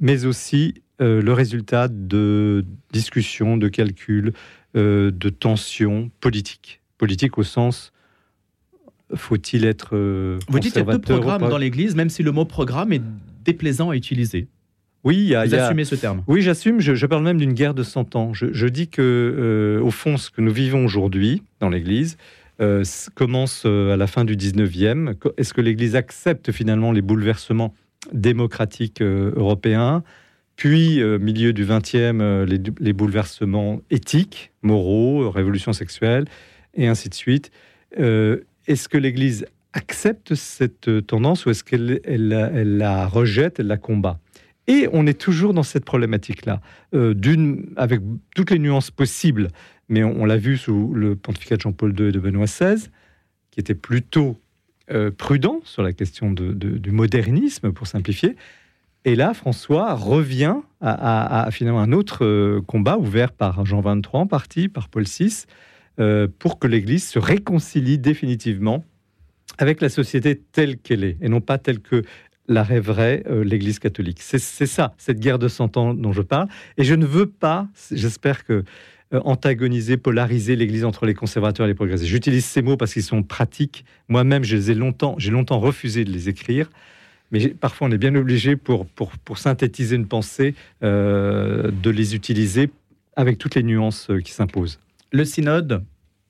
mais 0.00 0.24
aussi 0.24 0.74
euh, 1.02 1.20
le 1.20 1.32
résultat 1.34 1.88
de 1.88 2.64
discussions, 2.92 3.56
de 3.56 3.68
calculs, 3.68 4.32
de 4.74 5.28
tensions 5.28 6.10
politiques. 6.18 6.80
Politiques 6.98 7.38
au 7.38 7.44
sens 7.44 7.92
faut-il 9.14 9.64
être 9.64 9.94
Vous 10.48 10.58
dites 10.58 10.72
qu'il 10.72 10.84
y 10.84 10.88
a 10.88 10.92
deux 10.92 10.98
programmes 10.98 11.48
dans 11.48 11.58
l'Église, 11.58 11.94
même 11.94 12.08
si 12.08 12.24
le 12.24 12.32
mot 12.32 12.44
programme 12.44 12.92
est 12.92 13.02
déplaisant 13.44 13.90
à 13.90 13.96
utiliser. 13.96 14.48
Oui, 15.04 15.18
il 15.18 15.28
y 15.28 15.34
a, 15.36 15.44
Vous 15.44 15.54
assumez 15.54 15.84
ce 15.84 15.94
terme. 15.94 16.24
Oui, 16.26 16.42
j'assume. 16.42 16.80
Je, 16.80 17.06
parle 17.06 17.22
même 17.22 17.38
d'une 17.38 17.52
guerre 17.52 17.74
de 17.74 17.84
100 17.84 18.16
ans. 18.16 18.32
Je, 18.34 18.46
je 18.52 18.66
dis 18.66 18.88
que, 18.88 19.80
au 19.80 19.90
fond, 19.92 20.16
ce 20.16 20.30
que 20.30 20.40
nous 20.40 20.50
vivons 20.50 20.84
aujourd'hui 20.84 21.42
dans 21.60 21.68
l'Église, 21.68 22.16
euh, 22.60 22.84
commence 23.14 23.64
euh, 23.66 23.94
à 23.94 23.96
la 23.96 24.06
fin 24.06 24.24
du 24.24 24.36
19e. 24.36 25.14
Est-ce 25.36 25.52
que 25.52 25.60
l'Église 25.60 25.96
accepte 25.96 26.52
finalement 26.52 26.92
les 26.92 27.02
bouleversements 27.02 27.74
démocratiques 28.12 29.00
euh, 29.00 29.32
européens? 29.34 30.04
Puis, 30.56 31.02
milieu 31.02 31.52
du 31.52 31.66
20e, 31.66 32.44
les, 32.44 32.92
bouleversements 32.92 33.82
éthiques, 33.90 34.52
moraux, 34.62 35.28
révolution 35.28 35.72
sexuelle, 35.72 36.26
et 36.74 36.86
ainsi 36.86 37.08
de 37.08 37.14
suite. 37.14 37.50
est-ce 37.96 38.88
que 38.88 38.96
l'Église 38.96 39.46
accepte 39.72 40.36
cette 40.36 41.04
tendance 41.08 41.44
ou 41.44 41.50
est-ce 41.50 41.64
qu'elle 41.64 42.00
elle, 42.04 42.76
la 42.76 43.08
rejette, 43.08 43.58
elle 43.58 43.66
la 43.66 43.78
combat? 43.78 44.20
Et 44.66 44.88
on 44.92 45.06
est 45.06 45.20
toujours 45.20 45.52
dans 45.52 45.62
cette 45.62 45.84
problématique-là, 45.84 46.60
d'une 46.92 47.66
avec 47.76 48.00
toutes 48.34 48.50
les 48.50 48.58
nuances 48.58 48.90
possibles 48.90 49.50
mais 49.88 50.02
on, 50.02 50.24
l'a 50.24 50.36
vu 50.36 50.56
sous 50.56 50.92
le 50.94 51.16
pontificat 51.16 51.56
de 51.56 51.60
Jean-Paul 51.60 51.98
II 51.98 52.08
et 52.08 52.12
de 52.12 52.18
Benoît 52.18 52.46
XVI, 52.46 52.88
qui 53.50 53.60
était 53.60 53.74
plutôt 53.74 54.36
euh, 54.90 55.10
prudent 55.10 55.60
sur 55.64 55.82
la 55.82 55.92
question 55.92 56.32
du 56.32 56.90
modernisme, 56.90 57.72
pour 57.72 57.86
simplifier. 57.86 58.36
Et 59.04 59.16
là, 59.16 59.34
François 59.34 59.94
revient 59.94 60.56
à, 60.80 61.48
finalement 61.50 61.80
un 61.80 61.92
autre 61.92 62.24
euh, 62.24 62.62
combat 62.62 62.96
ouvert 62.96 63.32
par 63.32 63.66
Jean 63.66 63.80
XXIII 63.80 64.02
en 64.14 64.26
partie, 64.26 64.68
par 64.68 64.88
Paul 64.88 65.04
VI, 65.04 65.44
euh, 66.00 66.26
pour 66.38 66.58
que 66.58 66.66
l'Église 66.66 67.06
se 67.06 67.18
réconcilie 67.18 67.98
définitivement 67.98 68.84
avec 69.58 69.82
la 69.82 69.90
société 69.90 70.40
telle 70.52 70.78
qu'elle 70.78 71.04
est, 71.04 71.18
et 71.20 71.28
non 71.28 71.40
pas 71.40 71.58
telle 71.58 71.80
que 71.80 72.02
la 72.46 72.62
rêverait 72.62 73.24
l'Église 73.42 73.78
catholique. 73.78 74.18
C'est 74.20 74.38
ça, 74.38 74.94
cette 74.98 75.18
guerre 75.18 75.38
de 75.38 75.48
cent 75.48 75.76
ans 75.76 75.94
dont 75.94 76.12
je 76.12 76.22
parle. 76.22 76.48
Et 76.76 76.84
je 76.84 76.94
ne 76.94 77.06
veux 77.06 77.26
pas, 77.26 77.68
j'espère 77.90 78.44
que 78.44 78.64
euh, 79.14 79.20
antagoniser, 79.24 79.96
polariser 79.96 80.56
l'Église 80.56 80.84
entre 80.84 81.06
les 81.06 81.14
conservateurs 81.14 81.66
et 81.66 81.68
les 81.68 81.74
progressistes. 81.74 82.08
J'utilise 82.08 82.44
ces 82.44 82.62
mots 82.62 82.76
parce 82.76 82.94
qu'ils 82.94 83.02
sont 83.02 83.22
pratiques. 83.22 83.84
Moi-même, 84.08 84.44
je 84.44 84.56
les 84.56 84.70
ai 84.70 84.74
longtemps, 84.74 85.14
j'ai 85.18 85.30
longtemps 85.30 85.60
refusé 85.60 86.04
de 86.04 86.10
les 86.10 86.28
écrire. 86.28 86.70
Mais 87.30 87.48
parfois, 87.48 87.88
on 87.88 87.90
est 87.90 87.98
bien 87.98 88.14
obligé 88.14 88.56
pour, 88.56 88.86
pour, 88.86 89.12
pour 89.18 89.38
synthétiser 89.38 89.96
une 89.96 90.06
pensée 90.06 90.54
euh, 90.82 91.70
de 91.70 91.90
les 91.90 92.14
utiliser 92.14 92.70
avec 93.14 93.38
toutes 93.38 93.54
les 93.54 93.62
nuances 93.62 94.10
euh, 94.10 94.20
qui 94.20 94.32
s'imposent. 94.32 94.80
Le 95.12 95.24
synode 95.24 95.84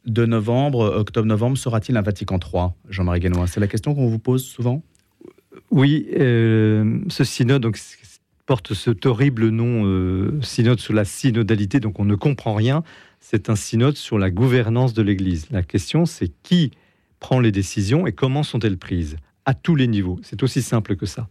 de 0.05 0.27
novembre, 0.27 0.95
octobre-novembre, 0.97 1.57
sera-t-il 1.57 1.97
un 1.97 2.03
Vatican 2.03 2.39
III, 2.39 2.71
Jean-Marie 2.91 3.21
Guénois? 3.21 3.47
C'est 3.47 3.61
la 3.61 3.69
question 3.69 3.95
qu'on 3.95 4.09
vous 4.09 4.19
pose 4.19 4.45
souvent? 4.45 4.83
Oui, 5.75 6.07
ce 6.13 7.25
synode, 7.25 7.67
porte 8.47 8.75
cet 8.75 9.07
horrible 9.07 9.49
nom 9.49 9.85
euh, 9.87 10.41
synode 10.41 10.79
sur 10.79 10.95
la 10.95 11.05
synodalité, 11.05 11.81
donc 11.81 11.99
on 11.99 12.05
ne 12.05 12.15
comprend 12.15 12.55
rien. 12.55 12.85
C'est 13.19 13.51
un 13.51 13.57
synode 13.57 13.97
sur 13.97 14.17
la 14.17 14.31
gouvernance 14.31 14.95
de 14.95 15.03
l'Église. 15.03 15.49
La 15.51 15.65
question, 15.65 16.07
c'est 16.07 16.31
qui 16.45 16.71
prend 17.19 17.41
les 17.41 17.51
décisions 17.51 18.07
et 18.07 18.13
comment 18.13 18.45
sont-elles 18.45 18.79
prises 18.79 19.17
à 19.47 19.55
tous 19.55 19.75
les 19.75 19.89
niveaux. 19.89 20.21
C'est 20.23 20.45
aussi 20.45 20.63
simple 20.63 20.95
que 20.95 21.07
ça. 21.07 21.27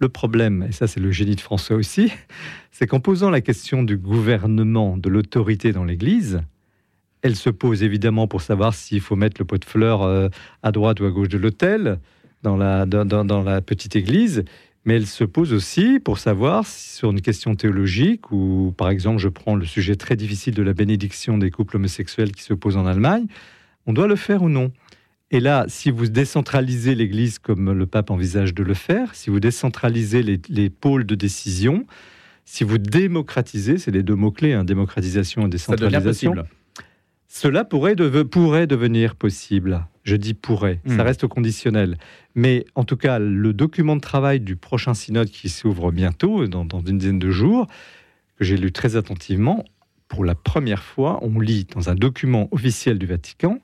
Le 0.00 0.10
problème, 0.10 0.66
et 0.68 0.72
ça 0.72 0.86
c'est 0.86 1.00
le 1.00 1.10
génie 1.10 1.34
de 1.34 1.40
François 1.40 1.76
aussi, 1.76 2.12
c'est 2.70 2.86
qu'en 2.86 3.00
posant 3.00 3.30
la 3.30 3.40
question 3.40 3.82
du 3.82 3.96
gouvernement, 3.96 4.98
de 4.98 5.08
l'autorité 5.08 5.72
dans 5.72 5.84
l'Église, 5.84 6.42
elle 7.22 7.36
se 7.36 7.48
pose 7.48 7.82
évidemment 7.82 8.28
pour 8.28 8.42
savoir 8.42 8.74
s'il 8.74 9.00
faut 9.00 9.16
mettre 9.16 9.40
le 9.40 9.46
pot 9.46 9.56
de 9.56 9.64
fleurs 9.64 10.02
euh, 10.02 10.28
à 10.62 10.72
droite 10.72 11.00
ou 11.00 11.06
à 11.06 11.10
gauche 11.10 11.30
de 11.30 11.38
l'autel, 11.38 11.98
dans 12.42 12.56
la, 12.56 12.86
dans, 12.86 13.42
la 13.42 13.60
petite 13.60 13.96
église, 13.96 14.44
mais 14.84 14.94
elle 14.96 15.06
se 15.06 15.24
pose 15.24 15.52
aussi 15.52 16.00
pour 16.00 16.18
savoir 16.18 16.66
si 16.66 16.96
sur 16.96 17.10
une 17.10 17.20
question 17.20 17.54
théologique, 17.54 18.30
ou 18.30 18.72
par 18.76 18.90
exemple 18.90 19.18
je 19.18 19.28
prends 19.28 19.56
le 19.56 19.66
sujet 19.66 19.96
très 19.96 20.16
difficile 20.16 20.54
de 20.54 20.62
la 20.62 20.72
bénédiction 20.72 21.38
des 21.38 21.50
couples 21.50 21.76
homosexuels 21.76 22.32
qui 22.32 22.42
se 22.42 22.54
posent 22.54 22.76
en 22.76 22.86
Allemagne, 22.86 23.26
on 23.86 23.92
doit 23.92 24.06
le 24.06 24.16
faire 24.16 24.42
ou 24.42 24.48
non 24.48 24.72
et 25.30 25.40
là, 25.40 25.66
si 25.68 25.90
vous 25.90 26.08
décentralisez 26.08 26.94
l'Église 26.94 27.38
comme 27.38 27.72
le 27.72 27.86
pape 27.86 28.10
envisage 28.10 28.54
de 28.54 28.62
le 28.62 28.72
faire, 28.72 29.14
si 29.14 29.28
vous 29.28 29.40
décentralisez 29.40 30.22
les, 30.22 30.70
pôles 30.70 31.04
de 31.04 31.14
décision, 31.14 31.84
si 32.46 32.64
vous 32.64 32.78
démocratisez, 32.78 33.76
c'est 33.76 33.90
les 33.90 34.02
deux 34.02 34.14
mots-clés, 34.14 34.54
hein, 34.54 34.64
démocratisation 34.64 35.46
et 35.46 35.50
décentralisation, 35.50 36.34
cela 37.28 37.64
pourrait, 37.64 37.94
pourrait, 38.24 38.66
devenir 38.66 39.16
possible. 39.16 39.84
Je 40.08 40.16
dis 40.16 40.34
pourrait, 40.34 40.80
ça 40.86 40.94
hmm. 40.94 41.00
reste 41.00 41.26
conditionnel. 41.26 41.98
Mais 42.34 42.64
en 42.74 42.84
tout 42.84 42.96
cas, 42.96 43.18
le 43.18 43.52
document 43.52 43.94
de 43.94 44.00
travail 44.00 44.40
du 44.40 44.56
prochain 44.56 44.94
synode 44.94 45.28
qui 45.28 45.48
s'ouvre 45.48 45.92
bientôt, 45.92 46.46
dans, 46.46 46.64
dans 46.64 46.80
une 46.80 46.98
dizaine 46.98 47.18
de 47.18 47.30
jours, 47.30 47.66
que 48.36 48.44
j'ai 48.44 48.56
lu 48.56 48.72
très 48.72 48.96
attentivement, 48.96 49.64
pour 50.08 50.24
la 50.24 50.34
première 50.34 50.82
fois, 50.82 51.18
on 51.22 51.40
lit 51.40 51.66
dans 51.74 51.90
un 51.90 51.94
document 51.94 52.48
officiel 52.52 52.98
du 52.98 53.06
Vatican 53.06 53.60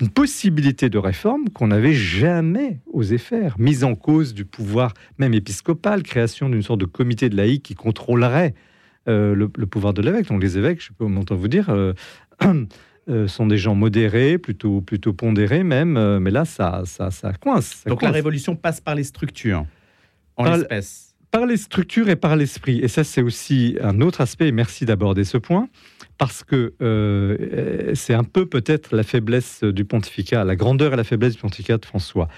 une 0.00 0.08
possibilité 0.08 0.88
de 0.88 0.98
réforme 0.98 1.48
qu'on 1.50 1.68
n'avait 1.68 1.92
jamais 1.92 2.80
osé 2.92 3.18
faire. 3.18 3.56
Mise 3.58 3.84
en 3.84 3.94
cause 3.94 4.34
du 4.34 4.44
pouvoir 4.44 4.94
même 5.18 5.34
épiscopal, 5.34 6.02
création 6.02 6.48
d'une 6.48 6.62
sorte 6.62 6.80
de 6.80 6.86
comité 6.86 7.28
de 7.28 7.36
laïcs 7.36 7.62
qui 7.62 7.74
contrôlerait 7.74 8.54
euh, 9.08 9.34
le, 9.34 9.48
pouvoir 9.48 9.94
de 9.94 10.02
l'évêque. 10.02 10.28
Donc 10.28 10.42
les 10.42 10.58
évêques, 10.58 10.82
je 10.82 10.92
peux 10.92 11.06
m'entendre 11.06 11.40
vous 11.40 11.48
dire, 11.48 11.70
euh, 11.70 11.92
euh, 13.08 13.28
sont 13.28 13.46
des 13.46 13.58
gens 13.58 13.74
modérés, 13.74 14.38
plutôt, 14.38 14.80
plutôt 14.80 15.12
pondérés 15.12 15.64
même, 15.64 16.18
mais 16.18 16.30
là, 16.30 16.44
ça, 16.44 16.82
ça, 16.84 17.10
ça 17.10 17.32
coince. 17.34 17.84
Donc 17.86 18.02
la 18.02 18.10
révolution 18.10 18.56
passe 18.56 18.80
par 18.80 18.94
les 18.94 19.04
structures, 19.04 19.66
en 20.36 20.44
l'espèce 20.44 21.14
par 21.34 21.46
les 21.46 21.56
structures 21.56 22.08
et 22.08 22.14
par 22.14 22.36
l'esprit. 22.36 22.78
Et 22.78 22.86
ça, 22.86 23.02
c'est 23.02 23.20
aussi 23.20 23.76
un 23.82 24.00
autre 24.00 24.20
aspect, 24.20 24.46
et 24.46 24.52
merci 24.52 24.86
d'aborder 24.86 25.24
ce 25.24 25.36
point, 25.36 25.68
parce 26.16 26.44
que 26.44 26.74
euh, 26.80 27.92
c'est 27.96 28.14
un 28.14 28.22
peu 28.22 28.46
peut-être 28.46 28.94
la 28.94 29.02
faiblesse 29.02 29.64
du 29.64 29.84
pontificat, 29.84 30.44
la 30.44 30.54
grandeur 30.54 30.92
et 30.92 30.96
la 30.96 31.02
faiblesse 31.02 31.34
du 31.34 31.40
pontificat 31.40 31.78
de 31.78 31.84
François. 31.84 32.28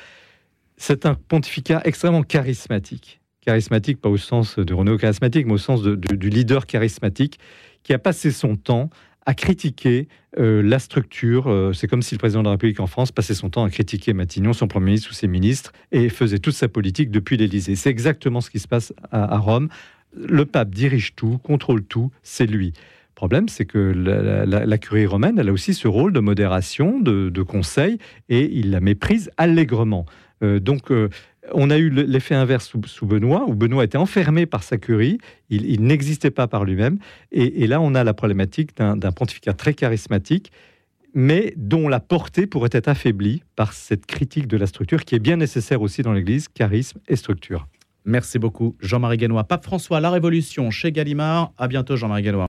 C'est 0.78 1.04
un 1.04 1.14
pontificat 1.14 1.82
extrêmement 1.84 2.22
charismatique. 2.22 3.20
Charismatique, 3.42 4.00
pas 4.00 4.08
au 4.08 4.16
sens 4.16 4.58
de 4.58 4.72
Renault 4.72 4.96
charismatique, 4.96 5.44
mais 5.44 5.52
au 5.52 5.58
sens 5.58 5.82
du 5.82 6.30
leader 6.30 6.64
charismatique, 6.64 7.38
qui 7.82 7.92
a 7.92 7.98
passé 7.98 8.30
son 8.30 8.56
temps 8.56 8.88
à 9.26 9.34
critiquer 9.34 10.08
euh, 10.38 10.62
la 10.62 10.78
structure. 10.78 11.48
Euh, 11.48 11.72
c'est 11.72 11.88
comme 11.88 12.02
si 12.02 12.14
le 12.14 12.18
président 12.18 12.40
de 12.40 12.46
la 12.46 12.52
République 12.52 12.80
en 12.80 12.86
France 12.86 13.12
passait 13.12 13.34
son 13.34 13.50
temps 13.50 13.64
à 13.64 13.70
critiquer 13.70 14.12
Matignon, 14.12 14.52
son 14.52 14.68
Premier 14.68 14.86
ministre 14.86 15.10
ou 15.10 15.14
ses 15.14 15.26
ministres, 15.26 15.72
et 15.92 16.08
faisait 16.08 16.38
toute 16.38 16.54
sa 16.54 16.68
politique 16.68 17.10
depuis 17.10 17.36
l'Élysée. 17.36 17.74
C'est 17.74 17.90
exactement 17.90 18.40
ce 18.40 18.48
qui 18.48 18.60
se 18.60 18.68
passe 18.68 18.94
à, 19.10 19.36
Rome. 19.38 19.68
Le 20.16 20.46
pape 20.46 20.70
dirige 20.70 21.14
tout, 21.16 21.38
contrôle 21.38 21.82
tout, 21.82 22.10
c'est 22.22 22.46
lui. 22.46 22.72
Problème, 23.16 23.48
c'est 23.48 23.64
que 23.64 23.78
la, 23.78 24.78
curie 24.78 25.06
romaine, 25.06 25.38
elle 25.38 25.48
a 25.48 25.52
aussi 25.52 25.74
ce 25.74 25.88
rôle 25.88 26.12
de 26.12 26.20
modération, 26.20 27.00
de, 27.00 27.30
de 27.30 27.42
conseil, 27.42 27.98
et 28.28 28.50
il 28.52 28.70
la 28.70 28.80
méprise 28.80 29.30
allègrement. 29.38 30.06
Euh, 30.42 30.60
donc, 30.60 30.90
on 31.52 31.70
a 31.70 31.78
eu 31.78 31.90
l'effet 31.90 32.34
inverse 32.34 32.72
sous, 32.86 33.06
Benoît, 33.06 33.44
où 33.46 33.54
Benoît 33.54 33.84
était 33.84 33.98
enfermé 33.98 34.46
par 34.46 34.62
sa 34.62 34.78
curie, 34.78 35.18
il, 35.50 35.82
n'existait 35.82 36.30
pas 36.30 36.46
par 36.46 36.64
lui-même, 36.64 36.98
et, 37.32 37.66
là 37.66 37.80
on 37.80 37.94
a 37.94 38.04
la 38.04 38.14
problématique 38.14 38.76
d'un 38.76 39.12
pontificat 39.12 39.52
très 39.52 39.74
charismatique, 39.74 40.52
mais 41.14 41.54
dont 41.56 41.88
la 41.88 42.00
portée 42.00 42.46
pourrait 42.46 42.70
être 42.72 42.88
affaiblie 42.88 43.42
par 43.56 43.72
cette 43.72 44.06
critique 44.06 44.46
de 44.46 44.56
la 44.56 44.66
structure 44.66 45.04
qui 45.04 45.14
est 45.14 45.18
bien 45.18 45.36
nécessaire 45.36 45.80
aussi 45.80 46.02
dans 46.02 46.12
l'Église, 46.12 46.48
charisme 46.48 47.00
et 47.08 47.16
structure. 47.16 47.66
Merci 48.04 48.38
beaucoup 48.38 48.76
Jean-Marie 48.80 49.16
Guénois. 49.16 49.44
Pape 49.44 49.64
François, 49.64 49.98
La 49.98 50.10
Révolution 50.10 50.70
chez 50.70 50.92
Gallimard. 50.92 51.52
À 51.58 51.66
bientôt 51.66 51.96
Jean-Marie 51.96 52.22
Guénois. 52.22 52.44